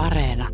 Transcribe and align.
Areena. 0.00 0.48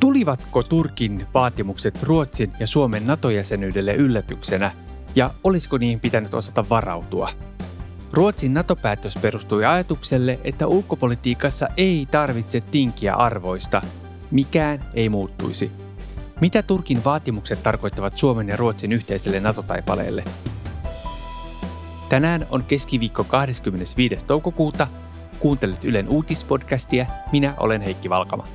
Tulivatko 0.00 0.62
Turkin 0.62 1.26
vaatimukset 1.34 2.02
Ruotsin 2.02 2.52
ja 2.60 2.66
Suomen 2.66 3.06
NATO-jäsenyydelle 3.06 3.94
yllätyksenä 3.94 4.72
ja 5.14 5.30
olisiko 5.44 5.78
niihin 5.78 6.00
pitänyt 6.00 6.34
osata 6.34 6.68
varautua? 6.68 7.28
Ruotsin 8.12 8.54
NATO-päätös 8.54 9.18
perustui 9.22 9.64
ajatukselle, 9.64 10.38
että 10.44 10.66
ulkopolitiikassa 10.66 11.68
ei 11.76 12.06
tarvitse 12.10 12.60
tinkiä 12.60 13.14
arvoista. 13.14 13.82
Mikään 14.30 14.84
ei 14.94 15.08
muuttuisi. 15.08 15.70
Mitä 16.40 16.62
Turkin 16.62 17.04
vaatimukset 17.04 17.62
tarkoittavat 17.62 18.18
Suomen 18.18 18.48
ja 18.48 18.56
Ruotsin 18.56 18.92
yhteiselle 18.92 19.40
NATO-taipaleelle? 19.40 20.24
Tänään 22.10 22.46
on 22.50 22.64
keskiviikko 22.64 23.24
25. 23.24 24.26
toukokuuta. 24.26 24.86
Kuuntelet 25.38 25.84
Ylen 25.84 26.08
uutispodcastia. 26.08 27.06
Minä 27.32 27.54
olen 27.56 27.80
Heikki 27.80 28.10
Valkama. 28.10 28.46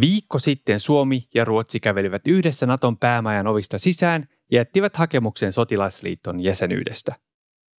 Viikko 0.00 0.38
sitten 0.38 0.80
Suomi 0.80 1.28
ja 1.34 1.44
Ruotsi 1.44 1.80
kävelivät 1.80 2.26
yhdessä 2.26 2.66
Naton 2.66 2.96
päämajan 2.96 3.46
ovista 3.46 3.78
sisään 3.78 4.28
ja 4.50 4.58
jättivät 4.58 4.96
hakemuksen 4.96 5.52
sotilasliiton 5.52 6.40
jäsenyydestä. 6.40 7.14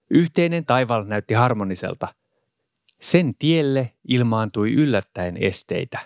Yhteinen 0.10 0.66
taival 0.66 1.04
näytti 1.04 1.34
harmoniselta. 1.34 2.08
Sen 3.02 3.36
tielle 3.40 3.92
ilmaantui 4.08 4.74
yllättäen 4.74 5.38
esteitä, 5.38 6.00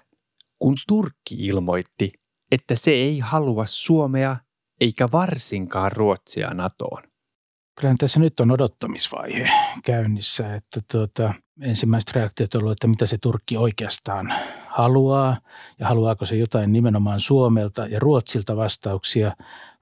kun 0.59 0.75
Turkki 0.88 1.36
ilmoitti, 1.36 2.11
että 2.52 2.76
se 2.76 2.92
ei 2.92 3.20
halua 3.20 3.66
Suomea 3.66 4.36
eikä 4.81 5.08
varsinkaan 5.11 5.92
Ruotsia 5.92 6.53
NATOon 6.53 7.03
kyllähän 7.80 7.98
tässä 7.98 8.20
nyt 8.20 8.39
on 8.39 8.52
odottamisvaihe 8.52 9.50
käynnissä, 9.86 10.55
että 10.55 10.80
tuota, 10.92 11.33
ensimmäiset 11.61 12.11
reaktiot 12.11 12.55
ollut, 12.55 12.72
että 12.72 12.88
mitä 12.88 13.05
se 13.05 13.17
Turkki 13.17 13.58
oikeastaan 13.58 14.33
haluaa 14.81 15.38
ja 15.80 15.88
haluaako 15.88 16.25
se 16.25 16.35
jotain 16.35 16.73
nimenomaan 16.73 17.19
Suomelta 17.19 17.85
ja 17.85 17.99
Ruotsilta 17.99 18.55
vastauksia 18.58 19.36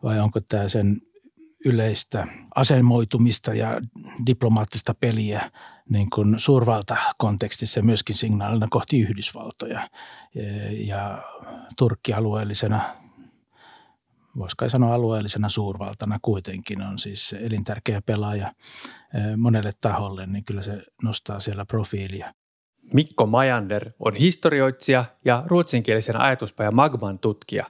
vai 0.04 0.20
onko 0.20 0.40
tämä 0.40 0.68
sen 0.68 1.02
yleistä 1.66 2.28
asemoitumista 2.56 3.54
ja 3.54 3.82
diplomaattista 4.26 4.96
peliä 5.00 5.52
niin 5.90 6.10
kuin 6.10 6.40
suurvaltakontekstissa 6.40 7.82
myöskin 7.82 8.16
signaalina 8.16 8.68
kohti 8.70 9.02
Yhdysvaltoja 9.02 9.90
ja, 10.36 10.44
ja 10.72 11.24
Turkki 11.78 12.14
alueellisena 12.14 12.82
voisi 14.38 14.56
kai 14.58 14.70
sanoa 14.70 14.94
alueellisena 14.94 15.50
suurvaltana 15.50 16.20
kuitenkin 16.22 16.82
on 16.82 17.00
siis 17.00 17.36
elintärkeä 17.40 18.02
pelaaja 18.02 18.54
monelle 19.38 19.72
taholle, 19.82 20.26
niin 20.26 20.46
kyllä 20.46 20.62
se 20.62 20.84
nostaa 21.04 21.40
siellä 21.40 21.66
profiilia. 21.66 22.34
Mikko 22.94 23.26
Majander 23.26 23.92
on 24.00 24.16
historioitsija 24.16 25.06
ja 25.26 25.44
ruotsinkielisen 25.46 26.22
ajatuspajan 26.22 26.76
Magman 26.76 27.20
tutkija. 27.20 27.66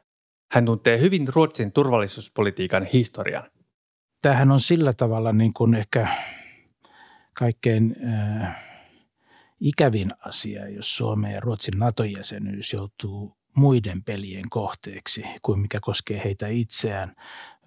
Hän 0.52 0.66
tuntee 0.66 1.00
hyvin 1.00 1.28
Ruotsin 1.28 1.72
turvallisuuspolitiikan 1.72 2.84
historian. 2.84 3.44
Tämähän 4.22 4.52
on 4.52 4.60
sillä 4.60 4.94
tavalla 4.94 5.34
niin 5.34 5.54
kuin 5.54 5.76
ehkä 5.76 6.08
kaikkein 7.34 7.96
äh, 8.08 8.64
ikävin 9.60 10.10
asia, 10.20 10.70
jos 10.70 10.98
Suomen 10.98 11.34
ja 11.34 11.40
Ruotsin 11.40 11.80
NATO-jäsenyys 11.80 12.74
joutuu 12.74 13.38
muiden 13.56 14.04
pelien 14.04 14.50
kohteeksi 14.50 15.24
kuin 15.42 15.60
mikä 15.60 15.78
koskee 15.82 16.22
heitä 16.24 16.48
itseään. 16.48 17.16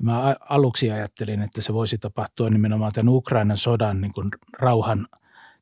Mä 0.03 0.37
aluksi 0.41 0.91
ajattelin, 0.91 1.43
että 1.43 1.63
se 1.63 1.75
voisi 1.75 1.99
tapahtua 1.99 2.51
nimenomaan 2.51 2.93
tämän 2.93 3.15
Ukrainan 3.15 3.59
sodan 3.59 4.01
niin 4.01 4.13
kuin 4.13 4.29
rauhan 4.59 5.07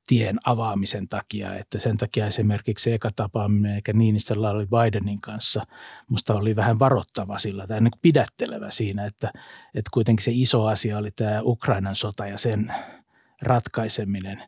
tien 0.08 0.38
avaamisen 0.44 1.08
takia, 1.08 1.54
että 1.54 1.78
sen 1.78 1.96
takia 1.96 2.26
esimerkiksi 2.26 2.92
eka 2.92 3.10
tapaaminen, 3.16 3.74
eikä 3.74 3.92
Niinistöllä 3.92 4.50
oli 4.50 4.66
Bidenin 4.66 5.20
kanssa, 5.20 5.66
musta 6.08 6.34
oli 6.34 6.56
vähän 6.56 6.78
varoittava 6.78 7.38
sillä 7.38 7.66
tai 7.66 7.80
niin 7.80 7.90
pidättelevä 8.02 8.70
siinä, 8.70 9.04
että, 9.04 9.32
että 9.74 9.90
kuitenkin 9.92 10.24
se 10.24 10.30
iso 10.34 10.66
asia 10.66 10.98
oli 10.98 11.10
tämä 11.10 11.40
Ukrainan 11.42 11.96
sota 11.96 12.26
ja 12.26 12.38
sen 12.38 12.74
ratkaiseminen. 13.42 14.42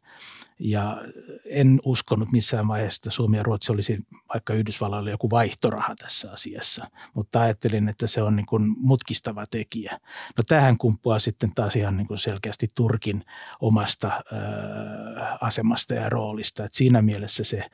Ja 0.59 1.03
en 1.45 1.81
uskonut 1.85 2.33
missään 2.33 2.69
vaiheessa, 2.69 2.99
että 2.99 3.11
Suomi 3.11 3.37
ja 3.37 3.43
Ruotsi 3.43 3.73
olisi 3.73 3.99
vaikka 4.35 4.55
Yhdysvalloille 4.55 5.11
joku 5.11 5.31
vaihtoraha 5.31 5.95
tässä 5.97 6.33
asiassa, 6.33 6.91
mutta 7.15 7.41
ajattelin, 7.41 7.89
että 7.89 8.07
se 8.07 8.23
on 8.23 8.37
niin 8.37 8.47
kuin 8.47 8.75
mutkistava 8.79 9.45
tekijä. 9.51 10.01
No 10.37 10.45
tähän 10.49 10.79
kumpuaa 10.79 11.19
sitten 11.19 11.55
taas 11.55 11.77
ihan 11.77 11.97
niin 11.97 12.07
kuin 12.07 12.19
selkeästi 12.19 12.69
Turkin 12.75 13.25
omasta 13.61 14.09
ää, 14.09 15.39
asemasta 15.41 15.95
ja 15.95 16.09
roolista. 16.09 16.65
Et 16.65 16.73
siinä 16.73 17.03
mielessä 17.03 17.45
se 17.45 17.59
ää, 17.59 17.69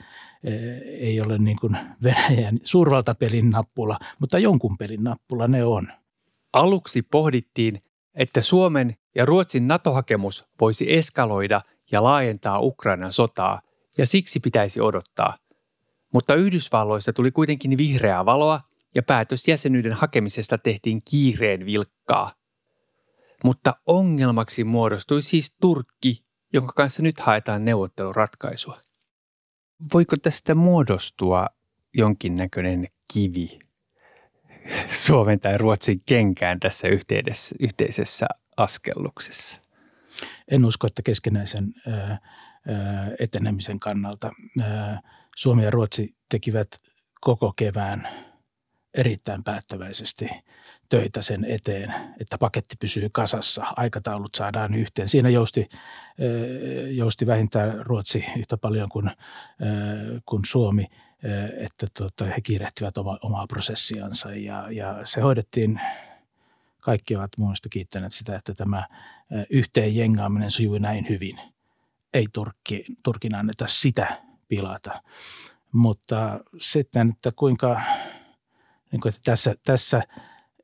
ei 1.01 1.21
ole 1.21 1.39
niin 1.39 1.59
kuin 1.61 1.77
Venäjän 2.03 2.59
suurvaltapelin 2.63 3.51
nappula, 3.51 3.99
mutta 4.19 4.39
jonkun 4.39 4.77
pelin 4.79 5.05
nappula 5.05 5.49
ne 5.49 5.65
on. 5.65 5.89
Aluksi 6.53 7.03
pohdittiin, 7.03 7.83
että 8.15 8.41
Suomen 8.41 8.97
ja 9.17 9.25
Ruotsin 9.25 9.69
NATO-hakemus 9.69 10.45
voisi 10.61 10.95
eskaloida 10.95 11.61
ja 11.93 12.03
laajentaa 12.03 12.61
Ukrainan 12.61 13.13
sotaa, 13.13 13.61
ja 13.99 14.07
siksi 14.07 14.41
pitäisi 14.41 14.81
odottaa. 14.81 15.37
Mutta 16.13 16.35
Yhdysvalloissa 16.35 17.13
tuli 17.13 17.31
kuitenkin 17.31 17.79
vihreää 17.79 18.27
valoa, 18.27 18.61
ja 18.95 19.03
päätös 19.03 19.49
jäsenyyden 19.49 19.93
hakemisesta 19.93 20.59
tehtiin 20.59 21.03
kiireen 21.11 21.67
vilkkaa. 21.67 22.31
Mutta 23.45 23.75
ongelmaksi 23.87 24.65
muodostui 24.65 25.23
siis 25.23 25.57
Turkki, 25.61 26.25
jonka 26.53 26.73
kanssa 26.73 27.03
nyt 27.03 27.21
haetaan 27.21 27.65
neuvotteluratkaisua. 27.65 28.77
Voiko 29.95 30.17
tästä 30.17 30.55
muodostua 30.55 31.47
jonkinnäköinen 31.95 32.87
kivi 33.13 33.59
Suomen 34.89 35.41
tai 35.41 35.59
Ruotsin 35.59 36.03
kenkään 36.07 36.61
tässä 36.61 36.89
yhteisessä 37.61 38.27
askelluksessa? 38.57 39.59
En 40.49 40.65
usko, 40.65 40.87
että 40.87 41.03
keskenäisen 41.03 41.75
etenemisen 43.19 43.81
kannalta 43.81 44.31
Suomi 45.37 45.65
ja 45.65 45.71
Ruotsi 45.71 46.17
tekivät 46.29 46.69
koko 47.21 47.53
kevään 47.59 48.09
erittäin 48.95 49.45
päättäväisesti 49.45 50.29
töitä 50.89 51.23
sen 51.23 51.45
eteen, 51.45 51.95
että 52.21 52.39
paketti 52.39 52.77
pysyy 52.81 53.09
kasassa, 53.13 53.65
aikataulut 53.77 54.35
saadaan 54.35 54.75
yhteen. 54.75 55.09
Siinä 55.09 55.29
jousti, 55.29 55.69
jousti 56.91 57.27
vähintään 57.27 57.87
Ruotsi 57.87 58.25
yhtä 58.39 58.57
paljon 58.57 58.89
kuin, 58.93 59.11
kuin 60.27 60.43
Suomi, 60.47 60.87
että 61.57 61.87
tota, 61.99 62.25
he 62.25 62.41
kiirehtivät 62.41 62.99
oma, 62.99 63.19
omaa 63.23 63.47
prosessiansa 63.47 64.35
ja, 64.35 64.71
ja 64.71 65.01
se 65.05 65.21
hoidettiin 65.21 65.81
kaikki 66.87 67.17
ovat 67.17 67.31
muista 67.39 67.69
kiittäneet 67.69 68.13
sitä, 68.13 68.37
että 68.37 68.55
tämä 68.55 68.87
yhteen 69.51 69.97
jengaaminen 69.97 70.51
sujui 70.51 70.81
näin 70.81 71.09
hyvin. 71.09 71.39
Ei 72.15 72.27
Turkki, 72.33 72.85
Turkin 73.03 73.35
anneta 73.35 73.67
sitä 73.67 74.23
pilata. 74.49 75.03
Mutta 75.73 76.41
sitten, 76.59 77.09
että 77.09 77.33
kuinka, 77.37 77.81
niin 78.93 79.01
kuin, 79.01 79.11
että 79.11 79.21
tässä, 79.25 79.55
tässä 79.65 80.03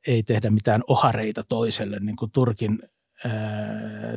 ei 0.07 0.23
tehdä 0.23 0.49
mitään 0.49 0.81
ohareita 0.87 1.43
toiselle 1.43 1.99
niin 1.99 2.15
kuin 2.15 2.31
Turkin, 2.31 2.79
ää, 3.25 3.31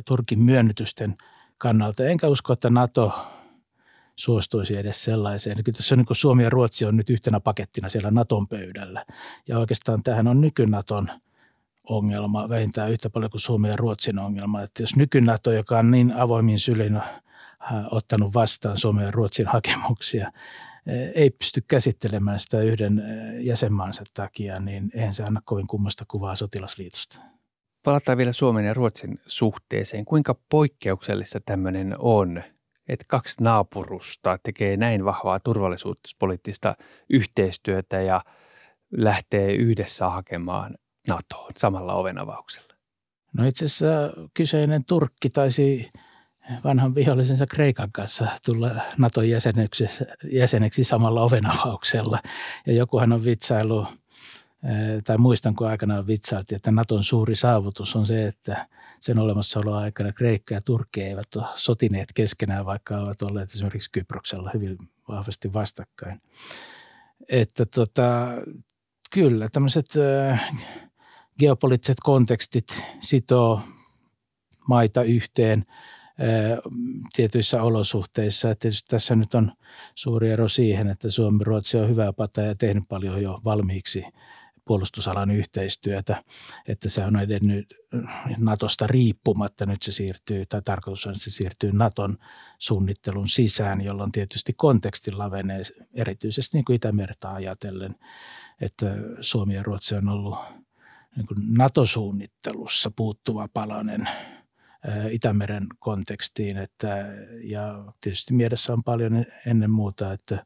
Turkin 0.05 0.39
myönnytysten 0.39 1.15
kannalta. 1.57 2.05
Enkä 2.05 2.27
usko, 2.27 2.53
että 2.53 2.69
NATO 2.69 3.19
suostuisi 4.15 4.77
edes 4.77 5.03
sellaiseen. 5.03 5.63
Kyllä 5.63 5.75
tässä 5.75 5.95
on, 5.95 5.97
niin 5.97 6.05
kuin 6.05 6.17
Suomi 6.17 6.43
ja 6.43 6.49
Ruotsi 6.49 6.85
on 6.85 6.97
nyt 6.97 7.09
yhtenä 7.09 7.39
pakettina 7.39 7.89
siellä 7.89 8.11
Naton 8.11 8.47
pöydällä. 8.47 9.05
Ja 9.47 9.59
oikeastaan 9.59 10.03
tähän 10.03 10.27
on 10.27 10.41
nykynaton– 10.41 11.11
ongelma 11.89 12.49
vähintään 12.49 12.91
yhtä 12.91 13.09
paljon 13.09 13.31
kuin 13.31 13.41
Suomen 13.41 13.71
ja 13.71 13.77
Ruotsin 13.77 14.19
ongelma. 14.19 14.61
Että 14.61 14.83
jos 14.83 14.95
nykynato, 14.95 15.51
joka 15.51 15.77
on 15.77 15.91
niin 15.91 16.13
avoimin 16.13 16.59
sylin 16.59 16.95
äh, 16.95 17.21
ottanut 17.91 18.33
vastaan 18.33 18.77
Suomen 18.77 19.05
ja 19.05 19.11
Ruotsin 19.11 19.47
hakemuksia, 19.47 20.27
äh, 20.27 20.33
ei 21.15 21.29
pysty 21.29 21.61
käsittelemään 21.67 22.39
sitä 22.39 22.61
yhden 22.61 22.99
äh, 22.99 23.05
jäsenmaansa 23.45 24.03
takia, 24.13 24.59
niin 24.59 24.91
eihän 24.93 25.13
se 25.13 25.23
anna 25.23 25.41
kovin 25.45 25.67
kummasta 25.67 26.05
kuvaa 26.07 26.35
sotilasliitosta. 26.35 27.19
Palataan 27.83 28.17
vielä 28.17 28.31
Suomen 28.31 28.65
ja 28.65 28.73
Ruotsin 28.73 29.19
suhteeseen. 29.25 30.05
Kuinka 30.05 30.35
poikkeuksellista 30.49 31.39
tämmöinen 31.39 31.95
on, 31.99 32.43
että 32.87 33.05
kaksi 33.07 33.43
naapurusta 33.43 34.37
tekee 34.43 34.77
näin 34.77 35.05
vahvaa 35.05 35.39
turvallisuuspoliittista 35.39 36.75
yhteistyötä 37.09 38.01
ja 38.01 38.21
lähtee 38.91 39.53
yhdessä 39.53 40.09
hakemaan 40.09 40.77
NATOon 41.07 41.51
samalla 41.57 41.93
ovenavauksella? 41.93 42.73
No 43.33 43.45
itse 43.45 43.65
asiassa 43.65 44.13
kyseinen 44.33 44.85
Turkki 44.85 45.29
taisi 45.29 45.91
vanhan 46.63 46.95
vihollisensa 46.95 47.45
Kreikan 47.45 47.91
kanssa 47.91 48.27
tulla 48.45 48.71
Naton 48.97 49.29
jäseneksi, 49.29 49.85
jäseneksi 50.31 50.83
samalla 50.83 51.21
ovenavauksella. 51.21 52.19
Ja 52.67 52.73
jokuhan 52.73 53.13
on 53.13 53.25
vitsailu, 53.25 53.87
tai 55.03 55.17
muistan 55.17 55.55
kun 55.55 55.67
aikanaan 55.67 56.07
vitsailtiin, 56.07 56.55
että 56.55 56.71
Naton 56.71 57.03
suuri 57.03 57.35
saavutus 57.35 57.95
on 57.95 58.07
se, 58.07 58.27
että 58.27 58.67
sen 58.99 59.17
olemassaolon 59.17 59.77
aikana 59.77 60.13
Kreikka 60.13 60.53
ja 60.53 60.61
Turkki 60.61 61.03
eivät 61.03 61.35
ole 61.35 61.45
sotineet 61.55 62.13
keskenään, 62.13 62.65
vaikka 62.65 62.97
ovat 62.97 63.21
olleet 63.21 63.49
esimerkiksi 63.49 63.91
Kyproksella 63.91 64.51
hyvin 64.53 64.77
vahvasti 65.09 65.53
vastakkain. 65.53 66.21
Että 67.29 67.65
tota, 67.65 68.27
kyllä 69.11 69.49
tämmöiset 69.51 69.85
geopoliittiset 71.39 71.97
kontekstit 72.03 72.83
sitoo 72.99 73.61
maita 74.67 75.01
yhteen 75.01 75.65
tietyissä 77.15 77.63
olosuhteissa. 77.63 78.51
Et 78.51 78.59
tietysti 78.59 78.87
tässä 78.89 79.15
nyt 79.15 79.33
on 79.33 79.51
suuri 79.95 80.31
ero 80.31 80.47
siihen, 80.47 80.87
että 80.87 81.09
Suomi 81.09 81.43
Ruotsi 81.43 81.77
on 81.77 81.89
hyvä 81.89 82.13
pata 82.13 82.41
ja 82.41 82.55
tehnyt 82.55 82.83
paljon 82.89 83.23
jo 83.23 83.37
valmiiksi 83.45 84.03
puolustusalan 84.65 85.31
yhteistyötä, 85.31 86.23
että 86.67 86.89
se 86.89 87.05
on 87.05 87.19
edennyt 87.19 87.75
Natosta 88.37 88.87
riippumatta. 88.87 89.65
Nyt 89.65 89.83
se 89.83 89.91
siirtyy, 89.91 90.45
tai 90.45 90.61
tarkoitus 90.61 91.05
on, 91.05 91.11
että 91.11 91.23
se 91.23 91.29
siirtyy 91.29 91.71
Naton 91.71 92.17
suunnittelun 92.59 93.29
sisään, 93.29 93.81
jolloin 93.81 94.11
tietysti 94.11 94.53
konteksti 94.53 95.11
lavenee 95.11 95.61
erityisesti 95.93 96.57
niin 96.57 96.65
kuin 96.65 96.75
Itämerta 96.75 97.33
ajatellen, 97.33 97.95
että 98.61 98.85
Suomi 99.21 99.55
ja 99.55 99.63
Ruotsi 99.63 99.95
on 99.95 100.09
ollut 100.09 100.37
niin 101.17 101.57
NATO-suunnittelussa 101.57 102.91
puuttuva 102.95 103.47
palanen 103.53 104.09
Itämeren 105.09 105.67
kontekstiin. 105.79 106.57
Että, 106.57 107.05
ja 107.43 107.93
tietysti 108.01 108.33
mielessä 108.33 108.73
on 108.73 108.83
paljon 108.83 109.25
ennen 109.45 109.71
muuta, 109.71 110.13
että 110.13 110.45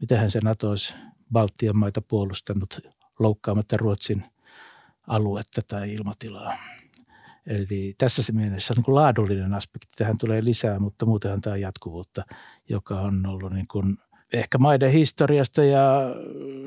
mitenhän 0.00 0.30
se 0.30 0.38
NATO 0.42 0.70
olisi 0.70 0.94
Baltian 1.32 1.76
maita 1.76 2.02
puolustanut 2.02 2.80
loukkaamatta 3.18 3.76
Ruotsin 3.76 4.24
aluetta 5.06 5.60
tai 5.68 5.92
ilmatilaa. 5.92 6.56
Eli 7.46 7.94
tässä 7.98 8.22
se 8.22 8.32
mielessä 8.32 8.74
niin 8.74 8.84
kuin 8.84 8.94
laadullinen 8.94 9.54
aspekti 9.54 9.92
tähän 9.96 10.18
tulee 10.18 10.38
lisää, 10.44 10.78
mutta 10.78 11.06
muutenhan 11.06 11.40
tämä 11.40 11.56
jatkuvuutta, 11.56 12.24
joka 12.68 13.00
on 13.00 13.26
ollut 13.26 13.52
niin 13.52 13.68
kuin 13.68 13.98
ehkä 14.38 14.58
maiden 14.58 14.90
historiasta 14.90 15.64
ja 15.64 16.14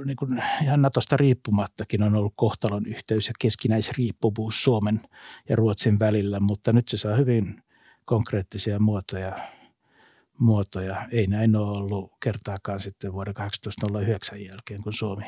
niin 0.05 0.15
kuin 0.15 0.43
ihan 0.63 0.81
Natosta 0.81 1.17
riippumattakin 1.17 2.03
on 2.03 2.15
ollut 2.15 2.33
kohtalon 2.35 2.85
yhteys 2.85 3.27
ja 3.27 3.33
keskinäisriippuvuus 3.39 4.63
Suomen 4.63 5.01
ja 5.49 5.55
Ruotsin 5.55 5.99
välillä, 5.99 6.39
mutta 6.39 6.73
nyt 6.73 6.87
se 6.87 6.97
saa 6.97 7.15
hyvin 7.15 7.63
konkreettisia 8.05 8.79
muotoja. 8.79 9.37
muotoja. 10.39 11.07
Ei 11.11 11.27
näin 11.27 11.55
ole 11.55 11.77
ollut 11.77 12.11
kertaakaan 12.19 12.79
sitten 12.79 13.13
vuoden 13.13 13.33
1809 13.33 14.43
jälkeen, 14.43 14.83
kun 14.83 14.93
Suomi 14.93 15.25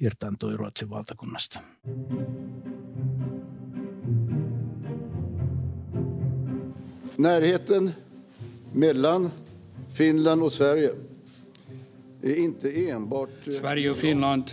irtaantui 0.00 0.56
Ruotsin 0.56 0.90
valtakunnasta. 0.90 1.60
Närheten 7.18 7.94
mellan 8.72 9.32
Finland 9.88 10.42
och 10.42 10.52
Sverige 10.52 11.07
är 12.22 12.38
inte 12.38 12.90
enbart... 12.90 13.30
Sverige 13.50 13.90
och 13.90 13.96
Finland 13.96 14.48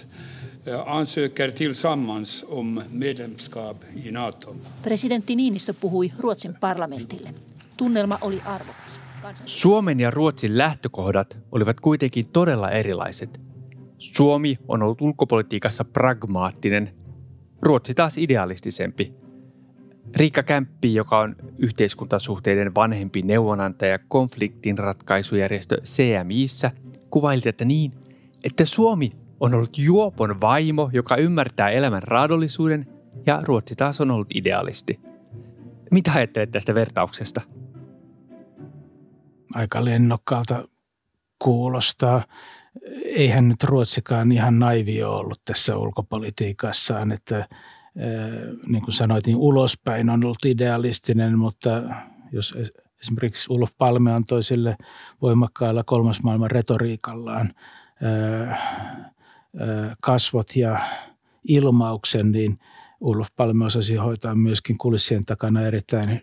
eh, 0.66 0.88
ansöker 0.88 1.50
tillsammans 1.50 2.46
om 2.48 2.82
medlemskap 2.92 3.84
i 4.06 4.12
NATO. 4.12 4.56
Presidentti 4.84 5.36
Niinistö 5.36 5.74
puhui 5.74 6.14
Ruotsin 6.20 6.56
parlamentille. 6.60 7.34
Tunnelma 7.78 8.18
oli 8.22 8.42
arvokas. 8.46 9.00
Suomen 9.46 10.00
ja 10.00 10.12
Ruotsin 10.12 10.58
lähtökohdat 10.58 11.38
olivat 11.52 11.80
kuitenkin 11.80 12.30
todella 12.30 12.72
erilaiset. 12.72 13.42
Suomi 13.98 14.58
on 14.68 14.84
ollut 14.84 15.02
ulkopolitiikassa 15.02 15.86
pragmaattinen, 15.86 16.90
Ruotsi 17.62 17.94
taas 17.94 18.18
idealistisempi. 18.18 19.14
Riikka 20.16 20.44
Kämppi, 20.44 20.94
joka 20.94 21.20
on 21.20 21.36
yhteiskuntasuhteiden 21.58 22.76
vanhempi 22.76 23.22
neuvonantaja 23.22 24.00
konfliktinratkaisujärjestö 24.08 25.82
CMIssä, 25.82 26.72
kuvaili 27.10 27.42
tätä 27.42 27.66
niin, 27.66 27.92
että 28.44 28.66
Suomi 28.66 29.12
on 29.40 29.54
ollut 29.54 29.78
juopon 29.78 30.42
vaimo, 30.42 30.90
joka 30.94 31.16
ymmärtää 31.16 31.70
elämän 31.70 32.04
raadollisuuden, 32.04 32.88
ja 33.26 33.42
Ruotsi 33.44 33.76
taas 33.76 34.02
on 34.02 34.12
ollut 34.12 34.36
idealisti. 34.36 35.00
Mitä 35.92 36.12
ajattelet 36.12 36.52
tästä 36.52 36.76
vertauksesta? 36.76 37.42
Aika 39.56 39.86
lennokkaalta 39.86 40.68
kuulostaa 41.40 42.24
eihän 43.04 43.50
nyt 43.50 43.64
Ruotsikaan 43.64 44.32
ihan 44.32 44.60
naivi 44.60 45.04
ole 45.04 45.20
ollut 45.20 45.42
tässä 45.46 45.78
ulkopolitiikassaan, 45.78 47.12
että 47.12 47.48
niin 48.68 48.84
kuin 48.84 48.94
sanoit, 48.94 49.28
niin 49.28 49.38
ulospäin 49.38 50.10
on 50.10 50.24
ollut 50.24 50.46
idealistinen, 50.46 51.38
mutta 51.38 51.70
jos 52.32 52.58
esimerkiksi 53.06 53.48
Ulf 53.50 53.72
Palme 53.78 54.12
antoi 54.12 54.44
sille 54.44 54.76
voimakkaalla 55.22 55.84
kolmas 55.84 56.24
maailman 56.24 56.52
retoriikallaan 56.52 57.52
kasvot 60.02 60.56
ja 60.56 60.80
ilmauksen, 61.48 62.32
niin 62.32 62.60
Ulf 63.00 63.28
Palme 63.36 63.66
osasi 63.66 63.96
hoitaa 63.96 64.36
myöskin 64.36 64.78
kulissien 64.78 65.26
takana 65.26 65.62
erittäin, 65.62 66.22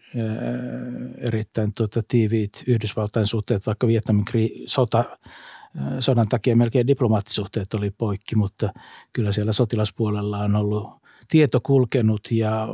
erittäin 1.19 1.75
tuota, 1.75 2.01
tiiviit 2.09 2.65
Yhdysvaltain 2.67 3.27
suhteet, 3.27 3.67
vaikka 3.67 3.87
Vietnamin 3.87 4.25
sota 4.67 5.05
sodan 5.99 6.29
takia 6.29 6.57
melkein 6.57 6.87
diplomaattisuhteet 6.87 7.75
oli 7.75 7.91
poikki, 7.91 8.37
mutta 8.37 8.73
kyllä 9.13 9.33
siellä 9.33 9.53
sotilaspuolella 9.53 10.39
on 10.39 10.57
ollut 10.57 10.89
tieto 11.29 11.61
kulkenut 11.61 12.21
ja 12.31 12.69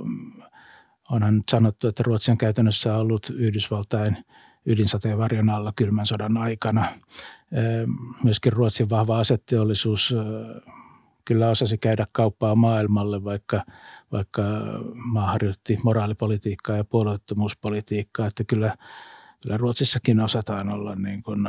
onhan 1.10 1.43
sanottu, 1.50 1.88
että 1.88 2.02
Ruotsi 2.06 2.31
on 2.31 2.38
käytännössä 2.38 2.96
ollut 2.96 3.31
Yhdysvaltain 3.34 4.16
ydinsateen 4.66 5.19
alla 5.50 5.72
kylmän 5.76 6.06
sodan 6.06 6.37
aikana. 6.37 6.84
Myöskin 8.25 8.52
Ruotsin 8.52 8.90
vahva 8.90 9.19
asetteollisuus 9.19 10.14
kyllä 11.25 11.49
osasi 11.49 11.78
käydä 11.78 12.06
kauppaa 12.12 12.55
maailmalle, 12.55 13.25
vaikka, 13.25 13.64
vaikka 14.12 14.43
maa 14.94 15.26
harjoitti 15.26 15.78
moraalipolitiikkaa 15.82 16.76
ja 16.76 16.84
puolueettomuuspolitiikkaa, 16.84 18.27
että 18.27 18.44
kyllä, 18.44 18.77
kyllä 19.43 19.56
Ruotsissakin 19.56 20.20
osataan 20.20 20.69
olla 20.69 20.94
niin 20.94 21.22
kuin 21.22 21.48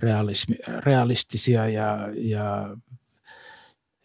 realismi, 0.00 0.56
realistisia 0.84 1.68
ja, 1.68 1.98
ja 2.14 2.76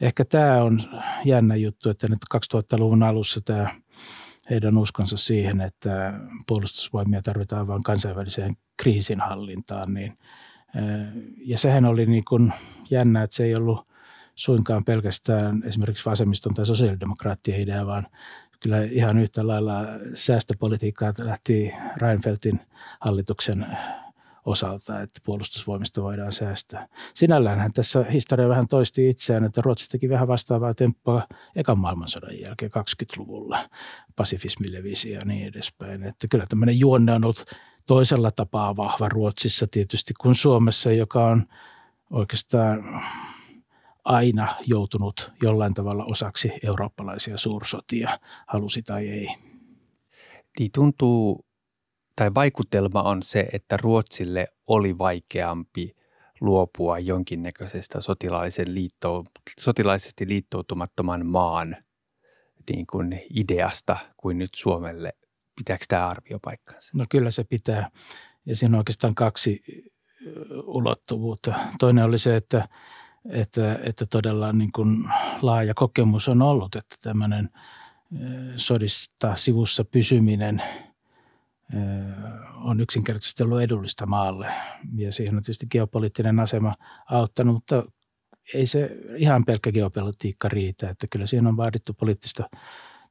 ehkä 0.01 0.25
tämä 0.25 0.63
on 0.63 0.79
jännä 1.25 1.55
juttu, 1.55 1.89
että 1.89 2.07
nyt 2.07 2.19
2000-luvun 2.35 3.03
alussa 3.03 3.41
tämä 3.41 3.69
heidän 4.49 4.77
uskonsa 4.77 5.17
siihen, 5.17 5.61
että 5.61 6.13
puolustusvoimia 6.47 7.21
tarvitaan 7.21 7.67
vain 7.67 7.83
kansainväliseen 7.83 8.53
kriisinhallintaan, 8.77 9.93
niin 9.93 10.17
ja 11.37 11.57
sehän 11.57 11.85
oli 11.85 12.05
niin 12.05 12.23
kuin 12.29 12.53
jännä, 12.89 13.23
että 13.23 13.35
se 13.35 13.43
ei 13.43 13.55
ollut 13.55 13.87
suinkaan 14.35 14.83
pelkästään 14.85 15.63
esimerkiksi 15.65 16.05
vasemmiston 16.05 16.53
tai 16.53 16.65
sosiaalidemokraattien 16.65 17.61
idea, 17.61 17.85
vaan 17.85 18.07
kyllä 18.59 18.83
ihan 18.83 19.19
yhtä 19.19 19.47
lailla 19.47 19.81
säästöpolitiikkaa 20.13 21.13
lähti 21.19 21.73
Reinfeldtin 21.97 22.59
hallituksen 22.99 23.67
osalta, 24.45 25.01
että 25.01 25.19
puolustusvoimista 25.25 26.03
voidaan 26.03 26.33
säästää. 26.33 26.87
Sinälläänhän 27.13 27.71
tässä 27.73 28.05
historia 28.13 28.49
vähän 28.49 28.67
toisti 28.67 29.09
itseään, 29.09 29.45
että 29.45 29.61
Ruotsi 29.63 29.89
teki 29.89 30.09
vähän 30.09 30.27
vastaavaa 30.27 30.73
temppua 30.73 31.27
ekan 31.55 31.79
maailmansodan 31.79 32.39
jälkeen 32.39 32.71
20-luvulla. 32.71 33.69
Pasifismi 34.15 34.71
levisi 34.71 35.11
ja 35.11 35.19
niin 35.25 35.47
edespäin. 35.47 36.03
Että 36.03 36.27
kyllä 36.27 36.45
tämmöinen 36.49 36.79
juonne 36.79 37.13
on 37.13 37.23
ollut 37.23 37.45
toisella 37.87 38.31
tapaa 38.31 38.75
vahva 38.75 39.09
Ruotsissa 39.09 39.67
tietysti 39.71 40.13
kuin 40.21 40.35
Suomessa, 40.35 40.91
joka 40.91 41.25
on 41.25 41.43
oikeastaan 42.09 43.01
aina 44.05 44.47
joutunut 44.65 45.33
jollain 45.43 45.73
tavalla 45.73 46.05
osaksi 46.05 46.51
eurooppalaisia 46.63 47.37
suursotia, 47.37 48.19
halusi 48.47 48.81
tai 48.81 49.09
ei. 49.09 49.27
Niin 50.59 50.71
tuntuu 50.71 51.45
tai 52.15 52.31
vaikutelma 52.35 53.03
on 53.03 53.23
se, 53.23 53.47
että 53.53 53.77
Ruotsille 53.77 54.47
oli 54.67 54.97
vaikeampi 54.97 55.95
luopua 56.41 56.99
jonkinnäköisestä 56.99 58.01
sotilaisen 58.01 58.75
liitto, 58.75 59.23
sotilaisesti 59.59 60.27
liittoutumattoman 60.27 61.25
maan 61.25 61.77
niin 62.69 62.87
kuin 62.87 63.21
ideasta 63.29 63.97
kuin 64.17 64.37
nyt 64.37 64.49
Suomelle. 64.55 65.13
Pitääkö 65.55 65.85
tämä 65.87 66.07
arvio 66.07 66.39
paikkansa? 66.39 66.91
No 66.95 67.05
kyllä 67.09 67.31
se 67.31 67.43
pitää. 67.43 67.89
Ja 68.45 68.55
siinä 68.55 68.75
on 68.75 68.79
oikeastaan 68.79 69.15
kaksi 69.15 69.61
ulottuvuutta. 70.63 71.53
Toinen 71.79 72.05
oli 72.05 72.17
se, 72.17 72.35
että, 72.35 72.67
että, 73.29 73.79
että 73.83 74.05
todella 74.05 74.53
niin 74.53 74.71
kuin 74.71 75.09
laaja 75.41 75.73
kokemus 75.73 76.27
on 76.27 76.41
ollut, 76.41 76.75
että 76.75 76.95
tämmöinen– 77.03 77.49
sodista 78.55 79.35
sivussa 79.35 79.85
pysyminen 79.85 80.61
on 82.55 82.79
yksinkertaisesti 82.79 83.43
ollut 83.43 83.61
edullista 83.61 84.05
maalle. 84.05 84.53
Ja 84.95 85.11
siihen 85.11 85.35
on 85.35 85.43
tietysti 85.43 85.67
geopoliittinen 85.67 86.39
asema 86.39 86.75
auttanut, 87.09 87.55
mutta 87.55 87.83
ei 88.53 88.65
se 88.65 88.97
ihan 89.17 89.45
pelkkä 89.45 89.71
geopolitiikka 89.71 90.49
riitä, 90.49 90.89
että 90.89 91.07
kyllä 91.07 91.25
siihen 91.25 91.47
on 91.47 91.57
vaadittu 91.57 91.93
poliittista 91.93 92.49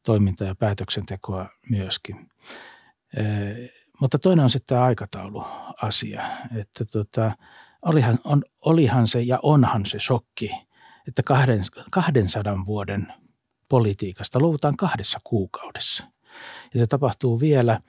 toimintaa 0.04 0.46
ja 0.46 0.54
päätöksentekoa 0.54 1.48
myöskin. 1.70 2.28
Mutta 4.00 4.18
toinen 4.18 4.44
on 4.44 4.50
sitten 4.50 4.66
tämä 4.76 4.84
aikatauluasia, 4.84 6.24
että 6.56 6.84
tota, 6.84 7.32
olihan, 7.82 8.18
on, 8.24 8.44
olihan 8.60 9.06
se 9.06 9.20
ja 9.20 9.38
onhan 9.42 9.86
se 9.86 9.98
shokki, 9.98 10.50
että 11.08 11.22
kahden, 11.22 11.60
200 11.92 12.66
vuoden 12.66 13.06
politiikasta 13.68 14.40
luovutaan 14.40 14.76
kahdessa 14.76 15.20
kuukaudessa. 15.24 16.04
Ja 16.74 16.80
se 16.80 16.86
tapahtuu 16.86 17.40
vielä 17.40 17.80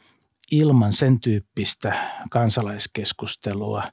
ilman 0.60 0.94
sen 0.94 1.20
tyyppistä 1.20 2.10
kansalaiskeskustelua, 2.32 3.84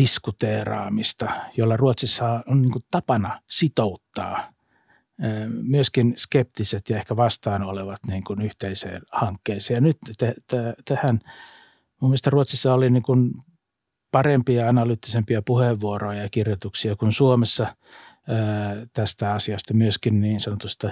diskuteeraamista, 0.00 1.30
jolla 1.56 1.76
Ruotsissa 1.76 2.42
on 2.46 2.62
niin 2.62 2.72
tapana 2.90 3.40
sitouttaa 3.46 4.52
myöskin 5.62 6.14
skeptiset 6.16 6.90
ja 6.90 6.96
ehkä 6.96 7.16
vastaan 7.16 7.62
olevat 7.62 7.98
niin 8.06 8.24
kuin 8.24 8.42
yhteiseen 8.42 9.02
hankkeeseen. 9.12 9.76
Ja 9.76 9.80
nyt 9.80 9.96
t- 10.18 10.46
t- 10.46 10.84
tähän 10.84 11.20
mun 12.00 12.10
mielestä 12.10 12.30
Ruotsissa 12.30 12.74
oli 12.74 12.90
niin 12.90 13.02
kuin 13.02 13.30
parempia 14.12 14.66
analyyttisempia 14.66 15.42
puheenvuoroja 15.42 16.22
ja 16.22 16.28
kirjoituksia 16.28 16.96
kuin 16.96 17.12
Suomessa 17.12 17.76
tästä 18.92 19.32
asiasta 19.32 19.74
myöskin 19.74 20.20
niin 20.20 20.40
sanotusta 20.40 20.90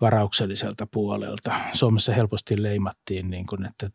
varaukselliselta 0.00 0.86
puolelta. 0.86 1.54
Suomessa 1.72 2.14
helposti 2.14 2.62
leimattiin, 2.62 3.30
niin 3.30 3.46
kuin, 3.46 3.66
että 3.66 3.90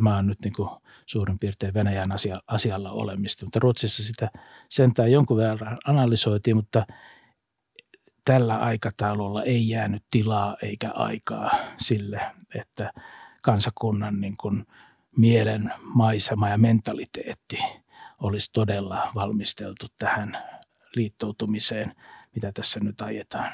tämä 0.00 0.16
on 0.16 0.26
nyt 0.26 0.40
niin 0.44 0.52
kuin 0.56 0.68
suurin 1.06 1.38
piirtein 1.38 1.74
Venäjän 1.74 2.12
asia, 2.12 2.40
asialla 2.46 2.90
olemista. 2.90 3.44
Mutta 3.46 3.58
Ruotsissa 3.58 4.04
sitä 4.04 4.30
sentään 4.68 5.12
jonkun 5.12 5.36
verran 5.36 5.78
analysoitiin, 5.86 6.56
mutta 6.56 6.86
tällä 8.24 8.54
aikataululla 8.54 9.42
ei 9.42 9.68
jäänyt 9.68 10.04
tilaa 10.10 10.56
eikä 10.62 10.90
aikaa 10.90 11.50
sille, 11.78 12.20
että 12.54 12.92
kansakunnan 13.42 14.20
niin 14.20 14.34
kuin 14.40 14.66
mielen 15.18 15.72
maisema 15.94 16.48
ja 16.48 16.58
mentaliteetti 16.58 17.58
olisi 18.18 18.50
todella 18.52 19.10
valmisteltu 19.14 19.86
tähän 19.98 20.38
liittoutumiseen, 20.96 21.92
mitä 22.34 22.52
tässä 22.52 22.80
nyt 22.80 23.00
ajetaan. 23.00 23.52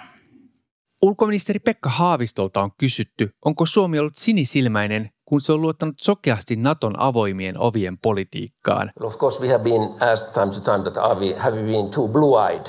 Ulkoministeri 1.03 1.59
Pekka 1.59 1.91
Haavistolta 1.91 2.61
on 2.61 2.71
kysytty, 2.79 3.31
onko 3.45 3.67
Suomi 3.67 3.99
ollut 3.99 4.17
sinisilmäinen, 4.17 5.11
kun 5.25 5.41
se 5.41 5.53
on 5.53 5.63
luottanut 5.63 5.95
sokeasti 6.01 6.57
Naton 6.57 7.01
avoimien 7.01 7.59
ovien 7.59 7.99
politiikkaan. 7.99 8.91
of 9.01 9.19
course 9.19 9.41
we 9.41 9.49
have 9.49 9.65
been 9.65 10.11
asked 10.13 10.35
time 10.35 10.53
to 10.53 10.61
time 10.61 10.91
that 10.91 10.97
are 10.97 11.21
we, 11.21 11.35
have 11.39 11.57
we 11.57 11.63
been 11.73 11.91
too 11.91 12.09
blue-eyed 12.09 12.67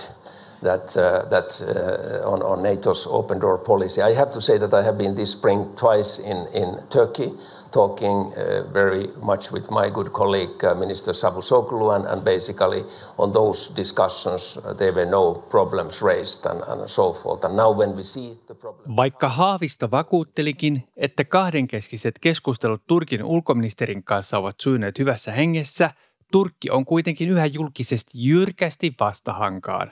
that, 0.64 0.98
uh, 0.98 1.30
that 1.30 1.50
uh, 1.62 2.32
on, 2.32 2.42
on 2.42 2.64
NATO's 2.64 3.08
open 3.08 3.40
door 3.40 3.58
policy. 3.58 4.02
I 4.02 4.14
have 4.14 4.32
to 4.32 4.42
say 4.42 4.58
that 4.58 4.74
I 4.74 4.84
have 4.84 4.98
been 4.98 5.16
this 5.16 5.32
spring 5.32 5.74
twice 5.76 6.20
in, 6.20 6.48
in 6.54 6.80
Turkey 6.90 7.32
talking 7.74 8.32
uh, 8.38 8.64
very 8.74 9.08
much 9.22 9.52
with 9.52 9.72
my 9.72 9.90
good 9.90 10.12
colleague 10.14 10.64
uh, 10.64 10.76
Minister 10.76 11.14
Savu 11.14 11.42
Soklu 11.42 11.96
and, 11.96 12.06
and 12.06 12.24
basically 12.24 12.86
on 13.18 13.34
those 13.34 13.76
discussions 13.76 14.58
uh, 14.58 14.78
there 14.78 14.94
were 14.94 15.10
no 15.10 15.34
problems 15.50 16.02
raised 16.02 16.46
and, 16.46 16.62
and 16.68 16.90
so 16.90 17.14
forth. 17.14 17.46
And 17.46 17.56
now 17.56 17.78
when 17.78 17.96
we 17.96 18.04
see 18.04 18.38
the 18.48 18.56
problem... 18.56 18.96
Vaikka 18.96 19.30
Haavisto 19.30 19.92
vakuuttelikin, 19.92 20.84
että 20.98 21.24
kahdenkeskiset 21.24 22.20
keskustelut 22.22 22.82
Turkin 22.88 23.24
ulkoministerin 23.24 24.04
kanssa 24.04 24.38
ovat 24.38 24.56
sujuneet 24.62 25.00
hyvässä 25.00 25.32
hengessä, 25.32 25.92
Turkki 26.32 26.70
on 26.72 26.86
kuitenkin 26.86 27.30
yhä 27.30 27.46
julkisesti 27.46 28.12
jyrkästi 28.16 28.94
vastahankaan. 29.00 29.92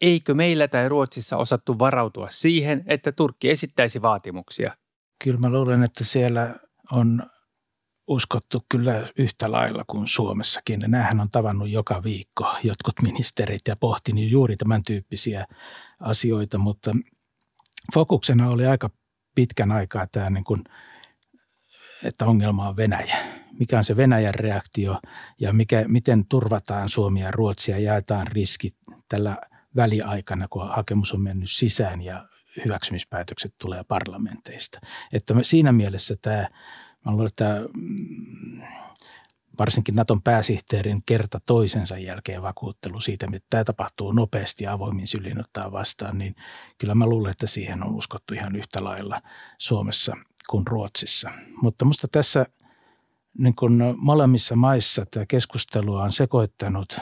Eikö 0.00 0.34
meillä 0.34 0.68
tai 0.68 0.88
Ruotsissa 0.88 1.36
osattu 1.36 1.78
varautua 1.78 2.28
siihen, 2.30 2.84
että 2.86 3.12
Turkki 3.12 3.50
esittäisi 3.50 4.02
vaatimuksia? 4.02 4.76
Kyllä 5.24 5.38
mä 5.40 5.50
luulen, 5.50 5.84
että 5.84 6.04
siellä 6.04 6.56
on 6.92 7.22
uskottu 8.06 8.64
kyllä 8.68 9.08
yhtä 9.18 9.52
lailla 9.52 9.84
kuin 9.86 10.06
Suomessakin. 10.06 10.80
Nämähän 10.80 11.20
on 11.20 11.30
tavannut 11.30 11.68
joka 11.68 12.02
viikko 12.02 12.54
jotkut 12.62 12.94
ministerit 13.02 13.60
ja 13.68 13.76
pohtinut 13.80 14.30
juuri 14.30 14.56
tämän 14.56 14.82
tyyppisiä 14.82 15.46
asioita, 16.00 16.58
mutta 16.58 16.90
fokuksena 17.94 18.48
oli 18.48 18.66
aika 18.66 18.90
pitkän 19.34 19.72
aikaa 19.72 20.06
tämä, 20.12 20.30
niin 20.30 20.44
kuin, 20.44 20.64
että 22.04 22.26
ongelma 22.26 22.68
on 22.68 22.76
Venäjä. 22.76 23.16
Mikä 23.58 23.78
on 23.78 23.84
se 23.84 23.96
Venäjän 23.96 24.34
reaktio 24.34 25.00
ja 25.40 25.52
mikä, 25.52 25.84
miten 25.88 26.26
turvataan 26.26 26.88
Suomi 26.88 27.20
ja 27.20 27.30
Ruotsia 27.30 27.78
ja 27.78 27.84
jaetaan 27.84 28.26
riskit 28.26 28.76
tällä 29.08 29.38
väliaikana, 29.76 30.48
kun 30.48 30.68
hakemus 30.68 31.12
on 31.12 31.20
mennyt 31.20 31.50
sisään 31.50 32.02
ja 32.02 32.28
hyväksymispäätökset 32.64 33.54
tulee 33.58 33.84
parlamenteista. 33.84 34.80
Että 35.12 35.34
siinä 35.42 35.72
mielessä 35.72 36.16
tämä, 36.22 36.48
mä 37.06 37.12
luulen, 37.12 37.26
että 37.26 37.60
mm, 37.76 38.62
varsinkin 39.58 39.94
Naton 39.94 40.22
pääsihteerin 40.22 41.02
kerta 41.06 41.40
toisensa 41.46 41.98
jälkeen 41.98 42.42
vakuuttelu 42.42 43.00
siitä, 43.00 43.26
että 43.32 43.46
tämä 43.50 43.64
tapahtuu 43.64 44.12
nopeasti 44.12 44.64
ja 44.64 44.72
avoimin 44.72 45.06
sylin 45.06 45.40
ottaa 45.40 45.72
vastaan, 45.72 46.18
niin 46.18 46.34
kyllä 46.78 46.94
mä 46.94 47.06
luulen, 47.06 47.30
että 47.30 47.46
siihen 47.46 47.84
on 47.84 47.94
uskottu 47.94 48.34
ihan 48.34 48.56
yhtä 48.56 48.84
lailla 48.84 49.20
Suomessa 49.58 50.16
kuin 50.50 50.66
Ruotsissa. 50.66 51.30
Mutta 51.62 51.84
musta 51.84 52.08
tässä 52.08 52.46
niin 53.38 53.54
kuin 53.54 53.82
molemmissa 53.96 54.54
maissa 54.54 55.06
tämä 55.10 55.26
keskustelua 55.26 56.02
on 56.02 56.12
sekoittanut 56.12 57.00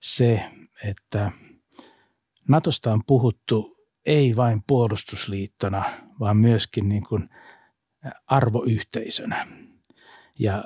se, 0.00 0.50
että 0.84 1.32
Natosta 2.48 2.92
on 2.92 3.02
puhuttu 3.06 3.76
ei 4.06 4.36
vain 4.36 4.62
puolustusliittona, 4.66 5.84
vaan 6.20 6.36
myöskin 6.36 6.88
niin 6.88 7.06
kuin 7.06 7.28
arvoyhteisönä. 8.26 9.46
Ja 10.38 10.64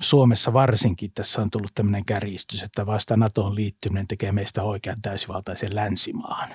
Suomessa 0.00 0.52
varsinkin 0.52 1.12
tässä 1.12 1.42
on 1.42 1.50
tullut 1.50 1.74
tämmöinen 1.74 2.04
kärjistys, 2.04 2.62
että 2.62 2.86
vasta 2.86 3.16
NATOon 3.16 3.54
liittyminen 3.54 4.06
tekee 4.06 4.32
meistä 4.32 4.62
oikean 4.62 5.02
täysivaltaisen 5.02 5.74
länsimaan, 5.74 6.48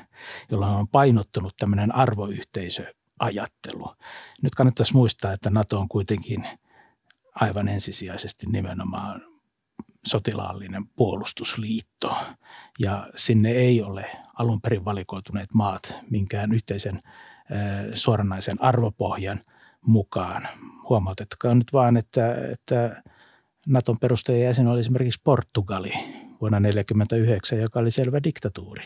jolla 0.51 0.67
on 0.67 0.87
painottunut 0.87 1.53
tämmöinen 1.59 1.95
arvoyhteisöajattelu. 1.95 3.95
Nyt 4.41 4.55
kannattaisi 4.55 4.93
muistaa, 4.93 5.33
että 5.33 5.49
NATO 5.49 5.79
on 5.79 5.87
kuitenkin 5.87 6.47
aivan 7.35 7.67
ensisijaisesti 7.67 8.45
nimenomaan 8.49 9.32
sotilaallinen 10.05 10.87
puolustusliitto 10.87 12.15
ja 12.79 13.09
sinne 13.15 13.51
ei 13.51 13.81
ole 13.81 14.05
alun 14.33 14.61
perin 14.61 14.85
valikoituneet 14.85 15.53
maat 15.53 15.95
minkään 16.09 16.53
yhteisen 16.53 17.01
suoranaisen 17.93 18.61
arvopohjan 18.61 19.39
mukaan. 19.81 20.47
Huomautettakaa 20.89 21.55
nyt 21.55 21.73
vaan, 21.73 21.97
että, 21.97 22.35
että 22.51 23.03
Naton 23.67 23.99
perustajajäsen 23.99 24.67
oli 24.67 24.79
esimerkiksi 24.79 25.21
Portugali 25.23 25.91
vuonna 26.41 26.57
1949, 26.57 27.59
joka 27.59 27.79
oli 27.79 27.91
selvä 27.91 28.23
diktatuuri. 28.23 28.85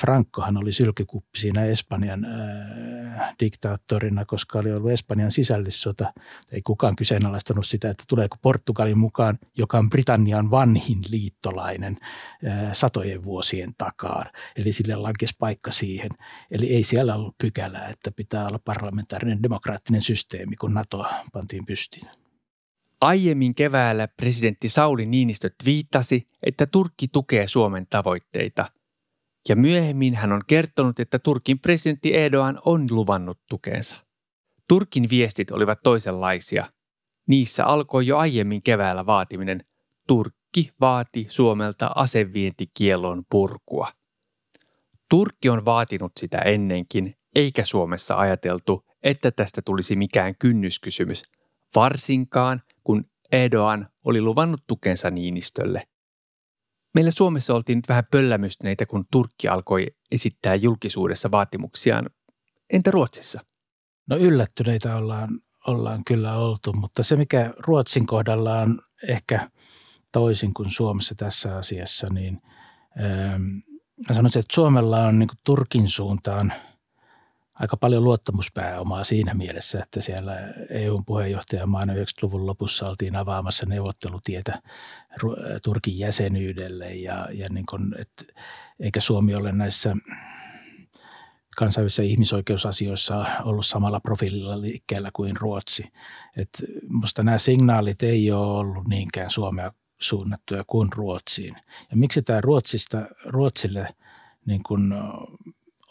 Francohan 0.00 0.56
oli 0.56 0.72
sylkykuppi 0.72 1.38
siinä 1.38 1.64
Espanjan 1.64 2.24
äh, 2.24 3.34
diktaattorina, 3.40 4.24
koska 4.24 4.58
oli 4.58 4.72
ollut 4.72 4.90
Espanjan 4.90 5.32
sisällissota. 5.32 6.12
Ei 6.52 6.62
kukaan 6.62 6.96
kyseenalaistanut 6.96 7.66
sitä, 7.66 7.90
että 7.90 8.04
tuleeko 8.08 8.36
Portugalin 8.42 8.98
mukaan, 8.98 9.38
joka 9.56 9.78
on 9.78 9.90
Britannian 9.90 10.50
vanhin 10.50 10.98
liittolainen 11.10 11.96
äh, 12.46 12.72
satojen 12.72 13.24
vuosien 13.24 13.74
takaa. 13.78 14.24
Eli 14.56 14.72
sille 14.72 14.96
lankesi 14.96 15.34
paikka 15.38 15.70
siihen. 15.70 16.10
Eli 16.50 16.66
ei 16.76 16.84
siellä 16.84 17.14
ollut 17.14 17.38
pykälää, 17.38 17.88
että 17.88 18.10
pitää 18.12 18.46
olla 18.46 18.58
parlamentaarinen 18.64 19.42
demokraattinen 19.42 20.02
systeemi, 20.02 20.56
kun 20.56 20.74
NATO 20.74 21.06
pantiin 21.32 21.66
pystiin. 21.66 22.08
Aiemmin 23.00 23.54
keväällä 23.54 24.08
presidentti 24.08 24.68
Sauli 24.68 25.06
Niinistö 25.06 25.50
viittasi, 25.64 26.28
että 26.42 26.66
Turkki 26.66 27.08
tukee 27.08 27.46
Suomen 27.46 27.86
tavoitteita– 27.90 28.66
ja 29.48 29.56
myöhemmin 29.56 30.14
hän 30.14 30.32
on 30.32 30.42
kertonut, 30.46 31.00
että 31.00 31.18
Turkin 31.18 31.58
presidentti 31.58 32.14
Erdogan 32.14 32.60
on 32.64 32.86
luvannut 32.90 33.38
tukeensa. 33.48 33.96
Turkin 34.68 35.10
viestit 35.10 35.50
olivat 35.50 35.78
toisenlaisia. 35.82 36.72
Niissä 37.28 37.64
alkoi 37.64 38.06
jo 38.06 38.18
aiemmin 38.18 38.62
keväällä 38.62 39.06
vaatiminen 39.06 39.60
Turkki 40.08 40.70
vaati 40.80 41.26
Suomelta 41.28 41.90
asevientikielon 41.94 43.22
purkua. 43.30 43.92
Turkki 45.10 45.48
on 45.48 45.64
vaatinut 45.64 46.12
sitä 46.20 46.38
ennenkin, 46.38 47.14
eikä 47.34 47.64
Suomessa 47.64 48.16
ajateltu, 48.16 48.84
että 49.02 49.30
tästä 49.30 49.62
tulisi 49.62 49.96
mikään 49.96 50.34
kynnyskysymys, 50.38 51.22
varsinkaan 51.74 52.62
kun 52.84 53.04
Erdogan 53.32 53.88
oli 54.04 54.20
luvannut 54.20 54.60
tukensa 54.66 55.10
Niinistölle. 55.10 55.82
Meillä 56.98 57.10
Suomessa 57.10 57.54
oltiin 57.54 57.78
nyt 57.78 57.88
vähän 57.88 58.04
pöllämystyneitä, 58.10 58.86
kun 58.86 59.04
Turkki 59.10 59.48
alkoi 59.48 59.86
esittää 60.12 60.54
julkisuudessa 60.54 61.30
vaatimuksiaan. 61.30 62.06
Entä 62.72 62.90
Ruotsissa? 62.90 63.40
No 64.10 64.16
yllättyneitä 64.16 64.96
ollaan, 64.96 65.40
ollaan 65.66 66.04
kyllä 66.06 66.36
oltu, 66.36 66.72
mutta 66.72 67.02
se 67.02 67.16
mikä 67.16 67.54
Ruotsin 67.58 68.06
kohdalla 68.06 68.58
on 68.58 68.80
ehkä 69.08 69.50
toisin 70.12 70.54
kuin 70.54 70.70
Suomessa 70.70 71.14
tässä 71.14 71.56
asiassa, 71.56 72.06
niin 72.12 72.40
ähm, 73.00 73.42
mä 74.08 74.14
sanoisin, 74.14 74.40
että 74.40 74.54
Suomella 74.54 75.04
on 75.04 75.18
niin 75.18 75.28
Turkin 75.44 75.88
suuntaan– 75.88 76.52
aika 77.60 77.76
paljon 77.76 78.04
luottamuspääomaa 78.04 79.04
siinä 79.04 79.34
mielessä, 79.34 79.82
että 79.82 80.00
siellä 80.00 80.34
EUn 80.70 81.04
puheenjohtajamaana 81.04 81.92
90-luvun 81.92 82.46
lopussa 82.46 82.88
oltiin 82.88 83.16
avaamassa 83.16 83.66
neuvottelutietä 83.66 84.62
Turkin 85.64 85.98
jäsenyydelle 85.98 86.94
ja, 86.94 87.28
ja 87.32 87.46
niin 87.50 87.66
kuin, 87.66 87.94
että 87.98 88.24
eikä 88.80 89.00
Suomi 89.00 89.34
ole 89.34 89.52
näissä 89.52 89.96
kansainvälisissä 91.58 92.02
ihmisoikeusasioissa 92.02 93.26
ollut 93.44 93.66
samalla 93.66 94.00
profiililla 94.00 94.60
liikkeellä 94.60 95.10
kuin 95.12 95.36
Ruotsi. 95.36 95.92
että 96.36 96.58
musta 96.88 97.22
nämä 97.22 97.38
signaalit 97.38 98.02
ei 98.02 98.32
ole 98.32 98.58
ollut 98.58 98.88
niinkään 98.88 99.30
Suomea 99.30 99.72
suunnattuja 100.00 100.64
kuin 100.66 100.88
Ruotsiin. 100.96 101.56
Ja 101.90 101.96
miksi 101.96 102.22
tämä 102.22 102.40
Ruotsista, 102.40 102.98
Ruotsille 103.24 103.94
niin 104.46 104.62
kuin 104.66 104.92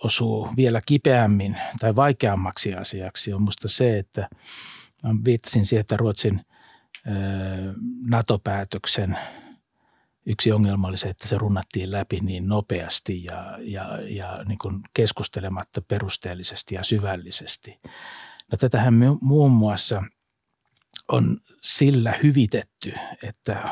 osuu 0.04 0.50
vielä 0.58 0.80
kipeämmin 0.86 1.58
tai 1.80 1.96
vaikeammaksi 1.96 2.74
asiaksi 2.74 3.34
on 3.34 3.42
minusta 3.42 3.68
se, 3.68 3.98
että 3.98 4.30
viittasin 5.25 5.66
siihen, 5.66 5.82
että 5.82 5.98
Ruotsin 5.98 6.39
NATO-päätöksen 8.10 9.18
yksi 10.25 10.51
ongelma 10.51 10.88
oli 10.88 10.98
se, 10.98 11.10
että 11.10 11.27
se 11.27 11.38
runnattiin 11.38 11.92
läpi 11.92 12.20
niin 12.20 12.48
nopeasti 12.48 13.24
ja, 13.24 13.58
ja, 13.62 14.00
ja 14.01 14.38
niin 14.48 14.58
kuin 14.58 14.80
keskustelematta 14.94 15.82
perusteellisesti 15.82 16.75
ja 16.75 16.84
syvällisesti. 16.84 17.80
No 18.51 18.58
tätähän 18.58 18.94
muun 19.22 19.51
muassa 19.51 20.04
on 21.08 21.38
sillä 21.63 22.16
hyvitetty, 22.24 22.94
että 23.24 23.70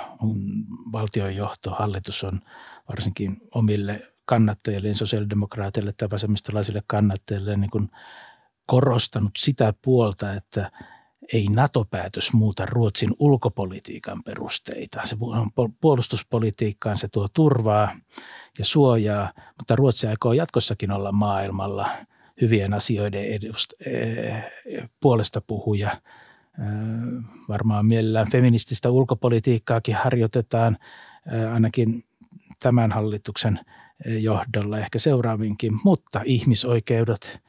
valtionjohto, 0.91 1.71
hallitus 1.71 2.23
on 2.23 2.41
varsinkin 2.89 3.37
omille 3.51 4.14
kannattajille, 4.25 4.87
niin 4.87 4.95
sosiaalidemokraateille 4.95 5.93
tai 5.97 6.07
vasemmistolaisille 6.11 6.81
kannattajille 6.87 7.55
niin 7.55 7.71
kuin 7.71 7.89
korostanut 8.65 9.31
sitä 9.37 9.73
puolta, 9.81 10.33
että 10.33 10.71
ei 11.33 11.47
NATO-päätös 11.49 12.33
muuta 12.33 12.65
Ruotsin 12.65 13.13
ulkopolitiikan 13.19 14.23
perusteita. 14.23 15.01
Se 15.05 15.17
puolustuspolitiikkaan 15.81 16.97
se 16.97 17.07
tuo 17.07 17.27
turvaa 17.33 17.91
ja 18.59 18.65
suojaa, 18.65 19.33
mutta 19.57 19.75
Ruotsi 19.75 20.07
aikoo 20.07 20.33
jatkossakin 20.33 20.91
olla 20.91 21.11
maailmalla 21.11 21.89
hyvien 22.41 22.73
asioiden 22.73 23.25
edust, 23.25 23.73
eh, 23.85 24.43
puolesta 25.01 25.41
puhuja. 25.41 25.91
Eh, 25.91 25.97
varmaan 27.49 27.85
mielellään 27.85 28.31
feminististä 28.31 28.89
ulkopolitiikkaakin 28.89 29.95
harjoitetaan 29.95 30.77
eh, 31.33 31.53
ainakin 31.53 32.03
tämän 32.59 32.91
hallituksen– 32.91 33.59
johdolla, 34.05 34.79
ehkä 34.79 34.99
seuraavinkin, 34.99 35.71
mutta 35.83 36.21
ihmisoikeudet, 36.25 37.41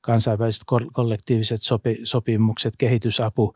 kansainväliset 0.00 0.62
kollektiiviset 0.92 1.62
sopi, 1.62 1.98
sopimukset, 2.02 2.74
kehitysapu, 2.78 3.54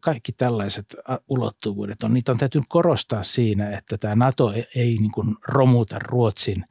kaikki 0.00 0.32
tällaiset 0.32 0.96
ulottuvuudet 1.28 2.02
on, 2.02 2.14
niitä 2.14 2.32
on 2.32 2.38
täytynyt 2.38 2.64
korostaa 2.68 3.22
siinä, 3.22 3.70
että 3.78 3.98
tämä 3.98 4.14
NATO 4.14 4.52
e-, 4.52 4.66
ei 4.74 4.96
niin 5.00 5.12
kuin 5.12 5.36
romuta 5.48 5.98
Ruotsin 5.98 6.64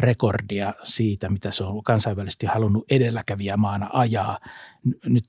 rekordia 0.00 0.74
siitä, 0.82 1.28
mitä 1.28 1.50
se 1.50 1.64
on 1.64 1.82
kansainvälisesti 1.82 2.46
halunnut 2.46 2.84
edelläkävijämaana 2.90 3.90
ajaa. 3.92 4.38
Nyt 5.06 5.24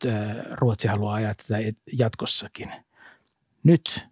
Ruotsi 0.51 0.87
haluaa 0.87 1.15
ajaa 1.15 1.33
tätä 1.33 1.57
jatkossakin. 1.99 2.71
Nyt 3.63 4.07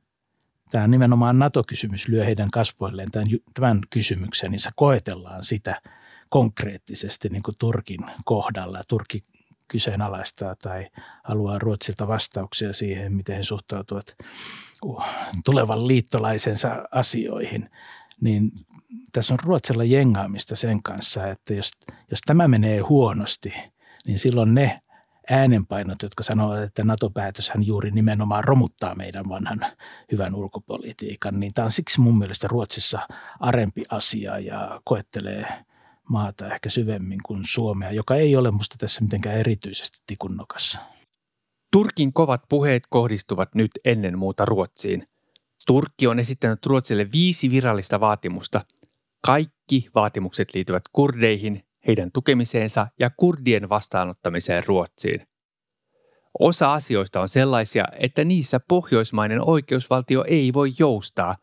tämä 0.74 0.88
nimenomaan 0.88 1.40
NATO-kysymys 1.40 2.08
lyö 2.08 2.26
heidän 2.26 2.52
kasvoilleen 2.52 3.12
tämän, 3.12 3.28
tämän 3.54 3.82
kysymyksen, 3.90 4.52
niin 4.52 4.60
se 4.60 4.70
koetellaan 4.76 5.44
sitä 5.44 5.82
konkreettisesti 6.30 7.30
niin 7.30 7.44
kuin 7.44 7.56
Turkin 7.60 8.00
kohdalla. 8.26 8.82
Turkki 8.88 9.24
kyseenalaistaa 9.68 10.56
tai 10.56 10.88
haluaa 11.24 11.60
Ruotsilta 11.60 12.08
vastauksia 12.08 12.74
siihen, 12.74 13.14
miten 13.14 13.36
he 13.36 13.44
suhtautuvat 13.44 14.06
uh, 14.84 15.04
tulevan 15.46 15.88
liittolaisensa 15.88 16.84
asioihin. 16.92 17.70
Niin 18.22 18.52
tässä 19.12 19.34
on 19.34 19.40
Ruotsilla 19.44 19.84
jengaamista 19.84 20.56
sen 20.56 20.84
kanssa, 20.84 21.28
että 21.28 21.54
jos, 21.54 21.72
jos 22.12 22.22
tämä 22.26 22.48
menee 22.48 22.80
huonosti, 22.80 23.54
niin 24.06 24.20
silloin 24.20 24.54
ne 24.54 24.82
äänenpainot, 25.30 26.02
jotka 26.02 26.24
sanovat, 26.24 26.64
että 26.64 26.84
NATO-päätöshän 26.84 27.66
juuri 27.66 27.92
nimenomaan 27.92 28.44
romuttaa 28.44 28.96
meidän 28.96 29.30
vanhan 29.30 29.60
hyvän 30.12 30.36
ulkopolitiikan, 30.36 31.40
niin 31.40 31.54
tämä 31.54 31.66
on 31.66 31.72
siksi 31.72 32.02
mun 32.02 32.18
mielestä 32.18 32.48
Ruotsissa 32.48 33.00
arempi 33.40 33.84
asia 33.90 34.40
ja 34.40 34.82
koettelee 34.84 35.46
maata 36.10 36.54
ehkä 36.54 36.70
syvemmin 36.70 37.20
kuin 37.26 37.42
Suomea, 37.46 37.92
joka 37.92 38.16
ei 38.16 38.36
ole 38.36 38.52
musta 38.52 38.76
tässä 38.80 39.02
mitenkään 39.02 39.38
erityisesti 39.38 39.98
tikunnokassa. 40.06 40.80
Turkin 41.72 42.14
kovat 42.14 42.42
puheet 42.50 42.84
kohdistuvat 42.90 43.56
nyt 43.56 43.72
ennen 43.86 44.18
muuta 44.18 44.46
Ruotsiin. 44.46 45.08
Turkki 45.66 46.08
on 46.08 46.20
esittänyt 46.20 46.66
Ruotsille 46.66 47.08
viisi 47.12 47.52
virallista 47.52 48.00
vaatimusta. 48.00 48.66
Kaikki 49.26 49.88
vaatimukset 49.96 50.54
liittyvät 50.54 50.84
kurdeihin 50.92 51.62
heidän 51.88 52.12
tukemiseensa 52.12 52.88
ja 53.00 53.10
kurdien 53.10 53.70
vastaanottamiseen 53.70 54.64
Ruotsiin. 54.68 55.28
Osa 56.40 56.74
asioista 56.74 57.22
on 57.22 57.30
sellaisia, 57.30 57.86
että 58.00 58.24
niissä 58.24 58.60
pohjoismainen 58.68 59.42
oikeusvaltio 59.42 60.24
ei 60.28 60.54
voi 60.54 60.72
joustaa, 60.80 61.36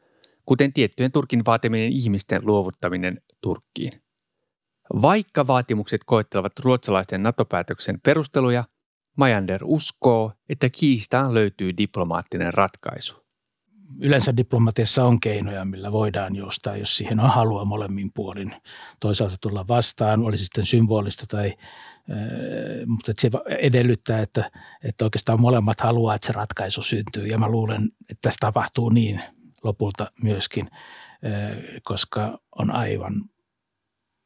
kuten 0.47 0.73
tiettyjen 0.73 1.13
Turkin 1.13 1.45
vaatiminen 1.47 1.93
ihmisten 1.93 2.41
luovuttaminen 2.45 3.21
Turkkiin. 3.41 3.93
Vaikka 5.03 5.47
vaatimukset 5.47 6.01
koettelevat 6.07 6.53
ruotsalaisten 6.59 7.23
NATO-päätöksen 7.23 8.01
perusteluja, 8.01 8.65
Majander 9.17 9.61
uskoo, 9.65 10.33
että 10.49 10.71
kiistaan 10.71 11.35
löytyy 11.35 11.77
diplomaattinen 11.77 12.55
ratkaisu 12.55 13.30
yleensä 13.99 14.37
diplomatiassa 14.37 15.05
on 15.05 15.21
keinoja, 15.21 15.65
millä 15.65 15.93
voidaan 15.93 16.37
joustaa, 16.37 16.77
jos 16.77 16.97
siihen 16.97 17.21
on 17.21 17.31
halua 17.31 17.65
molemmin 17.65 18.11
puolin 18.15 18.53
toisaalta 19.01 19.37
tulla 19.41 19.69
vastaan, 19.69 20.23
olisi 20.23 20.45
sitten 20.45 20.67
symbolista 20.67 21.25
tai 21.29 21.55
mutta 22.87 23.13
se 23.19 23.31
edellyttää, 23.59 24.19
että, 24.19 24.51
että 24.85 25.05
oikeastaan 25.05 25.41
molemmat 25.41 25.81
haluaa, 25.81 26.15
että 26.15 26.27
se 26.27 26.33
ratkaisu 26.33 26.83
syntyy. 26.83 27.27
Ja 27.27 27.39
mä 27.39 27.49
luulen, 27.49 27.85
että 28.01 28.19
tässä 28.21 28.39
tapahtuu 28.41 28.89
niin 28.89 29.21
lopulta 29.63 30.13
myöskin, 30.23 30.71
koska 31.83 32.39
on 32.59 32.71
aivan 32.71 33.13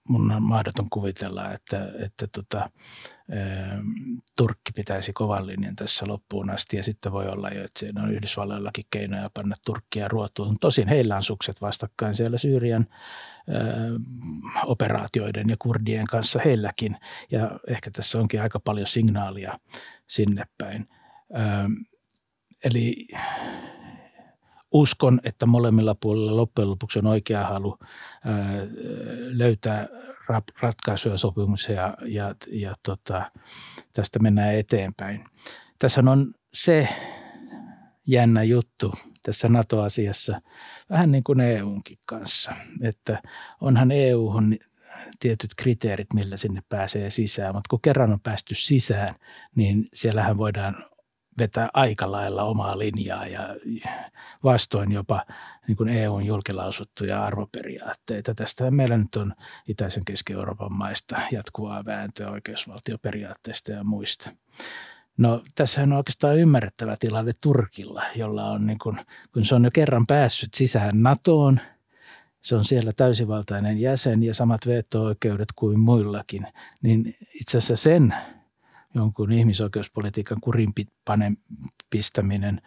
mun 0.09 0.31
on 0.31 0.43
mahdoton 0.43 0.87
kuvitella, 0.93 1.53
että, 1.53 1.93
että 2.05 2.27
tota, 2.27 2.59
ä, 2.59 2.69
Turkki 4.37 4.73
pitäisi 4.77 5.13
kovan 5.13 5.47
linjan 5.47 5.77
tässä 5.77 6.07
loppuun 6.09 6.51
asti 6.51 6.77
ja 6.77 6.83
sitten 6.83 7.13
voi 7.13 7.29
olla 7.29 7.49
jo, 7.49 7.65
että 7.65 7.81
siinä 7.81 8.03
on 8.03 8.13
Yhdysvalloillakin 8.13 8.85
keinoja 8.91 9.31
panna 9.35 9.57
Turkkia 9.67 10.09
ruotuun. 10.09 10.57
Tosin 10.61 10.89
heillä 10.89 11.17
on 11.17 11.23
sukset 11.23 11.61
vastakkain 11.61 12.15
siellä 12.15 12.39
Syyrian 12.39 12.87
ä, 12.87 12.95
operaatioiden 14.65 15.49
ja 15.49 15.57
kurdien 15.59 16.07
kanssa 16.07 16.41
heilläkin 16.45 16.97
ja 17.31 17.61
ehkä 17.69 17.91
tässä 17.91 18.19
onkin 18.21 18.43
aika 18.43 18.61
paljon 18.61 18.87
signaalia 18.87 19.59
sinne 20.07 20.45
päin. 20.59 20.87
Ä, 21.35 21.69
eli 22.65 23.09
uskon, 24.75 25.21
että 25.25 25.47
molemmilla 25.47 25.95
puolilla 25.95 26.37
loppujen 26.37 26.71
lopuksi 26.71 26.99
on 26.99 27.07
oikea 27.07 27.45
halu 27.47 27.79
löytää 29.31 29.89
ratkaisuja, 30.61 31.17
sopimuksia 31.17 31.95
ja, 32.07 32.35
ja 32.53 32.75
tota, 32.83 33.31
tästä 33.93 34.19
mennään 34.19 34.55
eteenpäin. 34.55 35.25
Tässä 35.79 36.03
on 36.07 36.35
se 36.55 36.89
jännä 38.07 38.43
juttu 38.43 38.95
tässä 39.23 39.49
NATO-asiassa, 39.49 40.41
vähän 40.91 41.13
niin 41.13 41.25
kuin 41.25 41.41
EUnkin 41.41 41.99
kanssa, 42.07 42.53
että 42.83 43.23
onhan 43.61 43.91
EUhun 43.91 44.57
tietyt 45.21 45.51
kriteerit, 45.57 46.13
millä 46.15 46.37
sinne 46.37 46.63
pääsee 46.69 47.11
sisään, 47.11 47.55
mutta 47.55 47.69
kun 47.71 47.81
kerran 47.83 48.13
on 48.13 48.21
päästy 48.21 48.55
sisään, 48.55 49.15
niin 49.55 49.87
siellähän 49.95 50.39
voidaan 50.39 50.85
vetää 51.39 51.69
aika 51.75 52.13
lailla 52.13 52.43
omaa 52.43 52.79
linjaa 52.79 53.27
ja 53.27 53.57
vastoin 54.45 54.93
jopa 54.93 55.25
niin 55.69 55.77
kuin 55.77 55.89
EUn 55.89 56.27
julkilausuttuja 56.27 57.25
arvoperiaatteita. 57.25 58.35
Tästä 58.35 58.71
meillä 58.71 58.99
nyt 58.99 59.17
on 59.17 59.33
itäisen 59.69 60.05
Keski-Euroopan 60.05 60.73
maista 60.73 61.21
jatkuvaa 61.33 61.85
vääntöä 61.85 62.31
oikeusvaltioperiaatteista 62.31 63.73
ja 63.73 63.85
muista. 63.85 64.31
No 65.17 65.43
tässähän 65.55 65.93
on 65.93 65.99
oikeastaan 65.99 66.39
ymmärrettävä 66.39 66.97
tilanne 67.01 67.33
Turkilla, 67.41 68.03
jolla 68.15 68.51
on 68.51 68.67
niin 68.67 68.79
kuin, 68.83 68.97
kun 69.33 69.45
se 69.45 69.55
on 69.55 69.65
jo 69.65 69.71
kerran 69.75 70.07
päässyt 70.07 70.55
sisään 70.55 71.03
NATOon, 71.03 71.61
se 72.43 72.57
on 72.57 72.65
siellä 72.65 72.93
täysivaltainen 72.97 73.79
jäsen 73.79 74.23
ja 74.23 74.35
samat 74.35 74.67
veto-oikeudet 74.67 75.49
kuin 75.57 75.81
muillakin, 75.81 76.47
niin 76.83 77.17
itse 77.35 77.59
asiassa 77.59 77.77
sen 77.77 78.15
jonkun 78.95 79.33
ihmisoikeuspolitiikan 79.33 80.39
kurin 80.41 80.73
pistäminen 81.91 82.61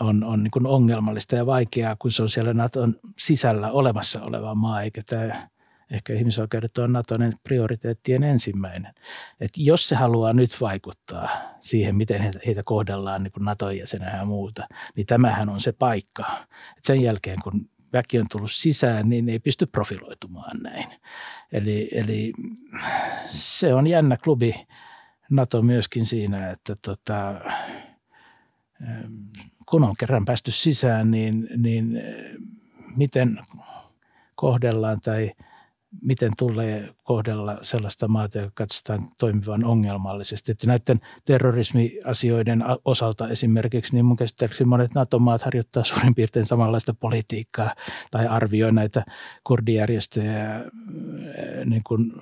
on, 0.00 0.24
on 0.24 0.42
niin 0.42 0.66
ongelmallista 0.66 1.36
ja 1.36 1.46
vaikeaa, 1.46 1.96
kun 1.98 2.12
se 2.12 2.22
on 2.22 2.28
siellä 2.28 2.54
Naton 2.54 2.96
sisällä 3.18 3.72
olemassa 3.72 4.22
oleva 4.22 4.54
maa, 4.54 4.82
eikä 4.82 5.00
tämä 5.06 5.48
ehkä 5.90 6.12
ihmisoikeudet 6.12 6.78
on 6.78 6.92
Naton 6.92 7.32
prioriteettien 7.42 8.22
ensimmäinen. 8.22 8.94
Et 9.40 9.50
jos 9.56 9.88
se 9.88 9.96
haluaa 9.96 10.32
nyt 10.32 10.60
vaikuttaa 10.60 11.28
siihen, 11.60 11.96
miten 11.96 12.30
heitä 12.46 12.62
kohdellaan 12.62 13.22
niin 13.22 13.32
Naton 13.40 13.76
jäsenä 13.76 14.16
ja 14.16 14.24
muuta, 14.24 14.68
niin 14.96 15.06
tämähän 15.06 15.48
on 15.48 15.60
se 15.60 15.72
paikka. 15.72 16.24
Et 16.76 16.84
sen 16.84 17.02
jälkeen, 17.02 17.38
kun 17.42 17.70
väki 17.92 18.18
on 18.18 18.26
tullut 18.30 18.52
sisään, 18.52 19.08
niin 19.08 19.28
ei 19.28 19.38
pysty 19.38 19.66
profiloitumaan 19.66 20.62
näin. 20.62 20.86
Eli, 21.52 21.88
eli 21.92 22.32
se 23.26 23.74
on 23.74 23.86
jännä 23.86 24.16
klubi 24.16 24.66
NATO 25.30 25.62
myöskin 25.62 26.06
siinä, 26.06 26.50
että 26.50 26.76
tota, 26.84 27.40
kun 29.68 29.84
on 29.84 29.94
kerran 30.00 30.24
päästy 30.24 30.50
sisään, 30.50 31.10
niin, 31.10 31.48
niin 31.56 32.00
miten 32.96 33.38
kohdellaan 34.34 34.98
tai– 35.00 35.32
miten 36.02 36.32
tulee 36.38 36.94
kohdella 37.02 37.56
sellaista 37.62 38.08
maata, 38.08 38.38
joka 38.38 38.52
katsotaan 38.54 39.06
toimivan 39.18 39.64
ongelmallisesti. 39.64 40.52
Että 40.52 40.66
näiden 40.66 41.00
terrorismiasioiden 41.24 42.64
osalta 42.84 43.28
esimerkiksi, 43.28 43.94
niin 43.94 44.04
mun 44.04 44.16
käsittääkseni 44.16 44.68
monet 44.68 44.94
NATO-maat 44.94 45.42
harjoittaa 45.42 45.84
suurin 45.84 46.14
piirtein 46.14 46.44
samanlaista 46.44 46.94
politiikkaa 47.00 47.74
tai 48.10 48.26
arvioi 48.26 48.72
näitä 48.72 49.04
kurdijärjestöjä 49.44 50.64
niin 51.64 51.82
kuin 51.86 52.12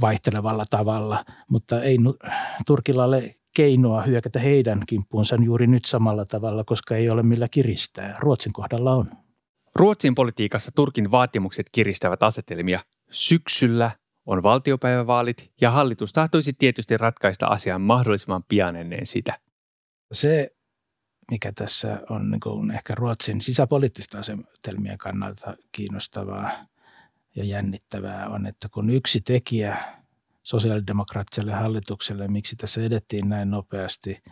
vaihtelevalla 0.00 0.64
tavalla, 0.70 1.24
mutta 1.48 1.82
ei 1.82 1.98
Turkilla 2.66 3.04
ole 3.04 3.34
keinoa 3.56 4.02
hyökätä 4.02 4.38
heidän 4.38 4.82
kimppuunsa 4.88 5.36
juuri 5.44 5.66
nyt 5.66 5.84
samalla 5.84 6.24
tavalla, 6.24 6.64
koska 6.64 6.96
ei 6.96 7.10
ole 7.10 7.22
millä 7.22 7.48
kiristää. 7.48 8.16
Ruotsin 8.18 8.52
kohdalla 8.52 8.94
on. 8.94 9.04
Ruotsin 9.76 10.14
politiikassa 10.14 10.70
Turkin 10.74 11.10
vaatimukset 11.10 11.66
kiristävät 11.72 12.22
asetelmia. 12.22 12.80
Syksyllä 13.10 13.90
on 14.26 14.42
valtiopäivävaalit 14.42 15.52
ja 15.60 15.70
hallitus 15.70 16.12
tahtoisi 16.12 16.52
tietysti 16.52 16.96
ratkaista 16.96 17.46
asian 17.46 17.80
mahdollisimman 17.80 18.44
pian 18.48 18.76
ennen 18.76 19.06
sitä. 19.06 19.38
Se, 20.12 20.50
mikä 21.30 21.52
tässä 21.52 22.00
on 22.10 22.30
niin 22.30 22.40
kuin 22.40 22.70
ehkä 22.70 22.94
Ruotsin 22.94 23.40
sisäpoliittista 23.40 24.18
asetelmien 24.18 24.98
kannalta 24.98 25.54
kiinnostavaa 25.72 26.50
ja 27.36 27.44
jännittävää, 27.44 28.28
on, 28.28 28.46
että 28.46 28.68
kun 28.68 28.90
yksi 28.90 29.20
tekijä 29.20 29.78
sosiaalidemokraattiselle 30.42 31.52
hallitukselle, 31.52 32.28
miksi 32.28 32.56
tässä 32.56 32.82
edettiin 32.82 33.28
näin 33.28 33.50
nopeasti, 33.50 34.22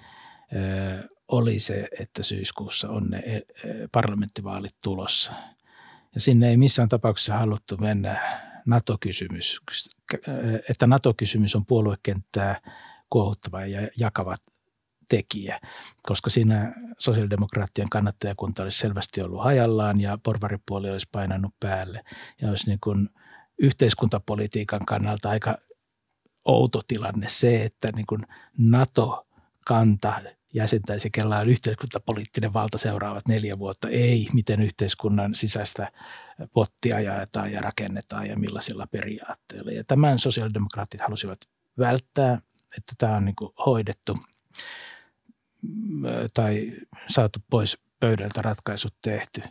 oli 1.29 1.61
se, 1.61 1.89
että 2.01 2.23
syyskuussa 2.23 2.89
on 2.89 3.11
ne 3.11 3.23
parlamenttivaalit 3.93 4.77
tulossa. 4.83 5.33
Ja 6.15 6.21
sinne 6.21 6.49
ei 6.49 6.57
missään 6.57 6.89
tapauksessa 6.89 7.39
haluttu 7.39 7.77
mennä 7.77 8.41
NATO-kysymys, 8.67 9.61
että 10.71 10.87
NATO-kysymys 10.87 11.57
on 11.57 11.67
puoluekenttää 11.67 12.61
kuohuttava 13.11 13.67
ja 13.67 13.89
jakava 13.99 14.35
tekijä, 15.09 15.61
koska 16.03 16.31
siinä 16.31 16.75
sosiaalidemokraattien 16.99 17.89
kannattajakunta 17.89 18.63
olisi 18.63 18.79
selvästi 18.79 19.23
ollut 19.23 19.45
hajallaan 19.45 20.01
ja 20.01 20.19
porvaripuoli 20.23 20.91
olisi 20.91 21.09
painanut 21.13 21.55
päälle. 21.61 22.05
Ja 22.43 22.49
olisi 22.49 22.67
niin 22.67 22.81
kuin 22.81 23.09
yhteiskuntapolitiikan 23.59 24.87
kannalta 24.87 25.31
aika 25.31 25.59
outo 26.45 26.81
tilanne 26.89 27.29
se, 27.29 27.65
että 27.65 27.93
niin 27.97 28.07
kuin 28.07 28.21
NATO-kanta 28.59 30.21
jäsentäisi, 30.55 31.11
kellä 31.11 31.39
on 31.39 31.49
yhteiskuntapoliittinen 31.49 32.53
valta 32.53 32.79
seuraavat 32.79 33.29
neljä 33.29 33.59
vuotta. 33.59 33.89
Ei, 33.89 34.29
miten 34.33 34.61
yhteiskunnan 34.61 35.35
sisäistä 35.35 35.93
pottia 36.53 37.01
jaetaan 37.01 37.53
ja 37.53 37.61
rakennetaan 37.61 38.27
ja 38.27 38.37
millaisilla 38.37 38.87
periaatteilla. 38.87 39.71
Ja 39.71 39.85
tämän 39.85 40.19
sosiaalidemokraatit 40.19 41.01
halusivat 41.01 41.39
välttää, 41.79 42.39
että 42.77 42.93
tämä 42.99 43.17
on 43.17 43.25
niin 43.25 43.35
hoidettu 43.67 44.19
tai 46.35 46.73
saatu 47.09 47.39
pois 47.51 47.79
pöydältä 48.01 48.43
ratkaisut 48.43 48.95
tehty. 49.03 49.43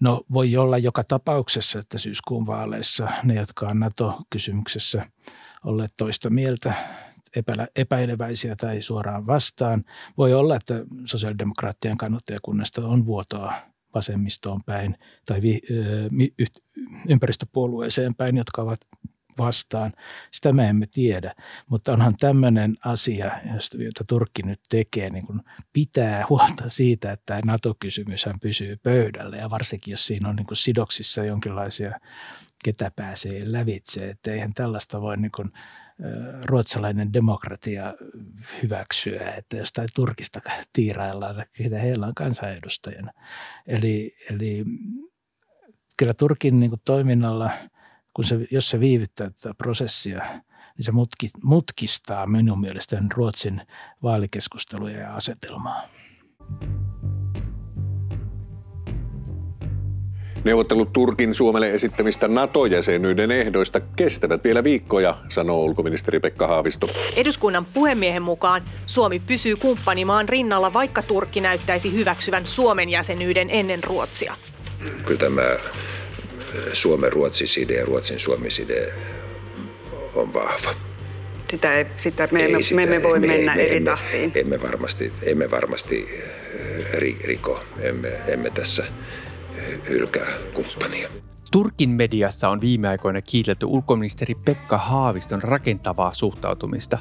No 0.00 0.22
voi 0.32 0.56
olla 0.56 0.78
joka 0.78 1.04
tapauksessa, 1.04 1.78
että 1.78 1.98
syyskuun 1.98 2.46
vaaleissa 2.46 3.08
ne, 3.22 3.34
jotka 3.34 3.66
on 3.70 3.80
NATO-kysymyksessä 3.80 5.06
olleet 5.64 5.94
toista 5.96 6.30
mieltä 6.30 6.74
epäileväisiä 7.76 8.56
tai 8.56 8.82
suoraan 8.82 9.26
vastaan. 9.26 9.84
Voi 10.18 10.34
olla, 10.34 10.56
että 10.56 10.74
sosiaalidemokraattien 11.04 11.96
kannattajakunnasta 11.96 12.86
on 12.86 13.06
vuotoa 13.06 13.54
vasemmistoon 13.94 14.60
päin 14.66 14.98
tai 15.26 15.40
ympäristöpuolueeseen 17.08 18.14
päin, 18.14 18.36
jotka 18.36 18.62
ovat 18.62 18.80
vastaan. 19.38 19.92
Sitä 20.30 20.52
me 20.52 20.68
emme 20.68 20.86
tiedä, 20.86 21.34
mutta 21.68 21.92
onhan 21.92 22.16
tämmöinen 22.16 22.76
asia, 22.84 23.40
jota 23.72 24.04
Turkki 24.08 24.42
nyt 24.42 24.60
tekee, 24.68 25.10
niin 25.10 25.26
kuin 25.26 25.40
pitää 25.72 26.24
huolta 26.28 26.68
siitä, 26.68 27.12
että 27.12 27.40
NATO-kysymys 27.44 28.24
pysyy 28.42 28.76
pöydällä 28.76 29.36
ja 29.36 29.50
varsinkin 29.50 29.92
jos 29.92 30.06
siinä 30.06 30.28
on 30.28 30.36
niin 30.36 30.46
kuin 30.46 30.56
sidoksissa 30.56 31.24
jonkinlaisia, 31.24 32.00
ketä 32.64 32.90
pääsee 32.96 33.40
lävitse, 33.44 34.08
että 34.08 34.32
eihän 34.32 34.54
tällaista 34.54 35.00
voi 35.00 35.16
niin 35.16 35.32
kuin 35.32 35.46
ruotsalainen 36.44 37.12
demokratia 37.12 37.94
hyväksyä, 38.62 39.34
että 39.38 39.56
jostain 39.56 39.88
Turkista 39.94 40.40
tiiraillaan, 40.72 41.44
ketä 41.56 41.78
heillä 41.78 42.06
on 42.06 42.14
kansanedustajana. 42.14 43.12
Eli, 43.66 44.16
eli 44.30 44.64
kyllä 45.98 46.12
Turkin 46.14 46.60
niin 46.60 46.70
toiminnalla, 46.84 47.50
kun 48.14 48.24
se, 48.24 48.38
jos 48.50 48.70
se 48.70 48.80
viivyttää 48.80 49.30
tätä 49.30 49.54
prosessia, 49.58 50.22
niin 50.76 50.84
se 50.84 50.92
mutki, 50.92 51.28
mutkistaa 51.42 52.26
minun 52.26 52.60
mielestäni 52.60 53.08
Ruotsin 53.14 53.60
vaalikeskusteluja 54.02 54.98
ja 54.98 55.14
asetelmaa. 55.14 55.82
Neuvottelut 60.44 60.92
Turkin 60.92 61.34
Suomelle 61.34 61.70
esittämistä 61.70 62.28
NATO-jäsenyyden 62.28 63.30
ehdoista 63.30 63.80
kestävät 63.80 64.44
vielä 64.44 64.64
viikkoja, 64.64 65.18
sanoo 65.28 65.64
ulkoministeri 65.64 66.20
Pekka 66.20 66.46
Haavisto. 66.46 66.88
Eduskunnan 67.16 67.64
puhemiehen 67.64 68.22
mukaan 68.22 68.64
Suomi 68.86 69.20
pysyy 69.20 69.56
kumppanimaan 69.56 70.28
rinnalla, 70.28 70.72
vaikka 70.72 71.02
Turkki 71.02 71.40
näyttäisi 71.40 71.92
hyväksyvän 71.92 72.46
Suomen 72.46 72.88
jäsenyyden 72.88 73.50
ennen 73.50 73.84
Ruotsia. 73.84 74.36
Kyllä 75.04 75.20
tämä 75.20 75.42
eh, 76.54 76.72
Suomen-Ruotsi-side 76.72 77.74
ja 77.74 77.84
Ruotsin-Suomi-side 77.84 78.92
on 80.14 80.34
vahva. 80.34 80.74
Sitä, 81.50 81.74
ei, 81.78 81.86
sitä 82.02 82.28
me, 82.32 82.44
emme, 82.44 82.62
sitä, 82.62 82.74
me 82.74 82.82
emme 82.82 83.02
voi 83.02 83.20
me, 83.20 83.26
mennä 83.26 83.54
me, 83.54 83.62
eri 83.62 83.76
emme, 83.76 83.90
tahtiin. 83.90 84.32
Emme 84.34 84.62
varmasti, 84.62 85.12
emme 85.22 85.50
varmasti 85.50 86.08
eh, 86.08 87.20
riko, 87.24 87.64
emme, 87.80 88.20
emme 88.26 88.50
tässä 88.50 88.84
hylkää 89.88 90.36
kumppania. 90.54 91.08
Turkin 91.50 91.90
mediassa 91.90 92.48
on 92.48 92.60
viime 92.60 92.88
aikoina 92.88 93.22
kiitelty 93.22 93.66
ulkoministeri 93.66 94.34
Pekka 94.34 94.78
Haaviston 94.78 95.42
rakentavaa 95.42 96.12
suhtautumista. 96.12 96.98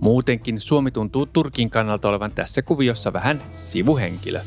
Muutenkin 0.00 0.60
Suomi 0.60 0.90
tuntuu 0.90 1.26
Turkin 1.26 1.70
kannalta 1.70 2.08
olevan 2.08 2.32
tässä 2.32 2.62
kuviossa 2.62 3.12
vähän 3.12 3.40
sivuhenkilö. 3.44 4.40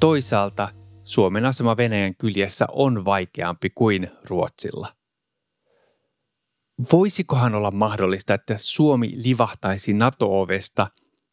Toisaalta 0.00 0.68
Suomen 1.10 1.44
asema 1.44 1.76
Venäjän 1.76 2.14
kyljessä 2.14 2.66
on 2.72 3.04
vaikeampi 3.04 3.70
kuin 3.70 4.10
Ruotsilla. 4.28 4.94
Voisikohan 6.92 7.54
olla 7.54 7.70
mahdollista, 7.70 8.34
että 8.34 8.54
Suomi 8.58 9.12
livahtaisi 9.24 9.92
NATO-ovesta 9.92 10.86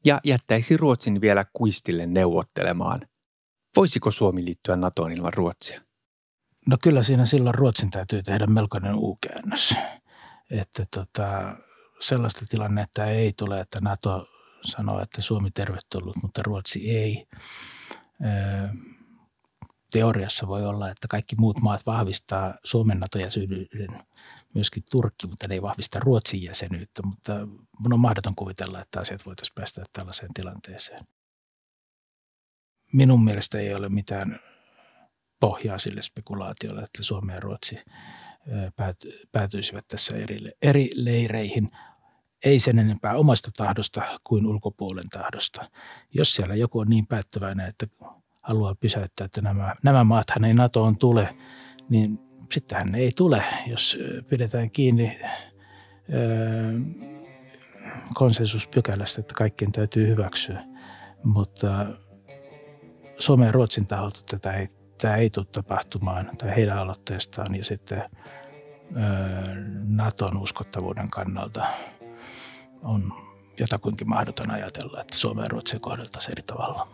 ja 0.05 0.19
jättäisi 0.23 0.77
Ruotsin 0.77 1.21
vielä 1.21 1.45
kuistille 1.53 2.05
neuvottelemaan– 2.05 3.01
Voisiko 3.77 4.11
Suomi 4.11 4.45
liittyä 4.45 4.75
NATOon 4.75 5.11
ilman 5.11 5.33
Ruotsia? 5.33 5.81
No 6.67 6.77
kyllä 6.81 7.03
siinä 7.03 7.25
silloin 7.25 7.55
Ruotsin 7.55 7.89
täytyy 7.89 8.23
tehdä 8.23 8.47
melkoinen 8.47 8.95
u-käännös. 8.95 9.75
Että 10.51 10.83
tota, 10.95 11.55
sellaista 11.99 12.45
tilannetta 12.49 13.05
ei 13.05 13.33
tule, 13.37 13.59
että 13.59 13.79
NATO 13.81 14.27
sanoo, 14.65 15.01
että 15.01 15.21
Suomi 15.21 15.51
tervetullut, 15.51 16.15
mutta 16.21 16.43
Ruotsi 16.43 16.89
ei. 16.89 17.27
Teoriassa 19.91 20.47
voi 20.47 20.65
olla, 20.65 20.89
että 20.89 21.07
kaikki 21.07 21.35
muut 21.35 21.61
maat 21.61 21.85
vahvistaa 21.85 22.53
Suomen 22.63 22.99
NATO-jäsenyyden, 22.99 23.99
myöskin 24.55 24.83
Turkki, 24.91 25.27
mutta 25.27 25.47
ne 25.47 25.55
ei 25.55 25.61
vahvista 25.61 25.99
Ruotsin 25.99 26.43
jäsenyyttä. 26.43 27.01
Mutta 27.05 27.33
minun 27.79 27.93
on 27.93 27.99
mahdoton 27.99 28.35
kuvitella, 28.35 28.81
että 28.81 28.99
asiat 28.99 29.25
voitaisiin 29.25 29.55
päästä 29.55 29.83
tällaiseen 29.93 30.33
tilanteeseen 30.33 30.99
minun 32.93 33.23
mielestä 33.23 33.59
ei 33.59 33.73
ole 33.73 33.89
mitään 33.89 34.39
pohjaa 35.39 35.77
sille 35.77 36.01
spekulaatiolle, 36.01 36.81
että 36.81 37.03
Suomi 37.03 37.33
ja 37.33 37.39
Ruotsi 37.39 37.75
päätyisivät 39.31 39.87
tässä 39.87 40.17
eri, 40.17 40.51
eri 40.61 40.89
leireihin 40.95 41.69
ei 42.45 42.59
sen 42.59 42.79
enempää 42.79 43.17
omasta 43.17 43.51
tahdosta 43.57 44.19
kuin 44.23 44.45
ulkopuolen 44.45 45.09
tahdosta. 45.09 45.69
Jos 46.13 46.35
siellä 46.35 46.55
joku 46.55 46.79
on 46.79 46.87
niin 46.87 47.07
päättäväinen, 47.07 47.67
että 47.67 47.87
haluaa 48.47 48.75
pysäyttää, 48.75 49.25
että 49.25 49.41
nämä, 49.41 49.73
nämä 49.83 50.03
maathan 50.03 50.45
ei 50.45 50.53
NATOon 50.53 50.97
tule, 50.97 51.37
niin 51.89 52.19
sittenhän 52.51 52.95
ei 52.95 53.11
tule, 53.15 53.43
jos 53.67 53.97
pidetään 54.29 54.71
kiinni 54.71 55.19
konsensuspykälästä, 58.13 59.21
että 59.21 59.33
kaikkien 59.33 59.71
täytyy 59.71 60.07
hyväksyä. 60.07 60.61
Mutta 61.23 61.85
Suomen 63.19 63.45
ja 63.45 63.51
Ruotsin 63.51 63.87
taholta 63.87 64.19
tätä 64.29 64.53
ei, 64.53 64.67
tämä 65.01 65.15
ei 65.15 65.29
tule 65.29 65.45
tapahtumaan, 65.51 66.29
tai 66.37 66.55
heidän 66.55 66.77
aloitteestaan, 66.77 67.55
ja 67.55 67.63
sitten 67.63 68.03
Naton 69.87 70.37
uskottavuuden 70.37 71.09
kannalta 71.09 71.65
on 72.83 73.13
jotakuinkin 73.59 74.09
mahdoton 74.09 74.51
ajatella, 74.51 75.01
että 75.01 75.17
Suomea 75.17 75.43
ja 75.43 75.49
Ruotsia 75.49 75.79
kohdeltaisiin 75.79 76.31
eri 76.31 76.43
tavalla. 76.43 76.87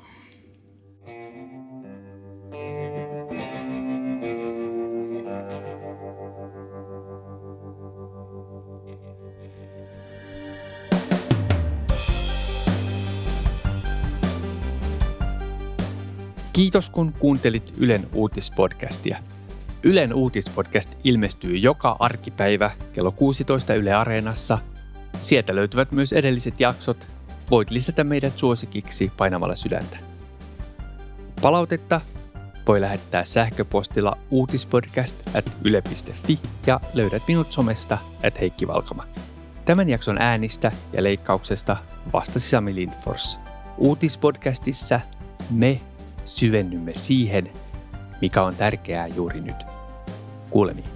Kiitos 16.53 16.89
kun 16.89 17.13
kuuntelit 17.13 17.73
Ylen 17.77 18.07
uutispodcastia. 18.13 19.17
Ylen 19.83 20.13
uutispodcast 20.13 20.97
ilmestyy 21.03 21.57
joka 21.57 21.95
arkipäivä 21.99 22.71
kello 22.93 23.11
16 23.11 23.73
Yle 23.73 23.93
Areenassa. 23.93 24.57
Sieltä 25.19 25.55
löytyvät 25.55 25.91
myös 25.91 26.13
edelliset 26.13 26.59
jaksot. 26.59 27.07
Voit 27.51 27.69
lisätä 27.69 28.03
meidät 28.03 28.39
suosikiksi 28.39 29.11
painamalla 29.17 29.55
sydäntä. 29.55 29.97
Palautetta 31.41 32.01
voi 32.67 32.81
lähettää 32.81 33.23
sähköpostilla 33.23 34.17
uutispodcast 34.29 35.27
at 35.35 35.51
yle.fi 35.63 36.39
ja 36.67 36.79
löydät 36.93 37.23
minut 37.27 37.51
somesta 37.51 37.97
at 38.27 38.39
Heikki 38.39 38.67
Valkama. 38.67 39.03
Tämän 39.65 39.89
jakson 39.89 40.21
äänistä 40.21 40.71
ja 40.93 41.03
leikkauksesta 41.03 41.77
vastasi 42.13 42.49
Sami 42.49 42.75
Lindfors. 42.75 43.39
Uutispodcastissa 43.77 44.99
me 45.51 45.81
syvennymme 46.25 46.91
siihen, 46.95 47.49
mikä 48.21 48.43
on 48.43 48.55
tärkeää 48.55 49.07
juuri 49.07 49.41
nyt. 49.41 49.55
Kuulemiin. 50.49 50.92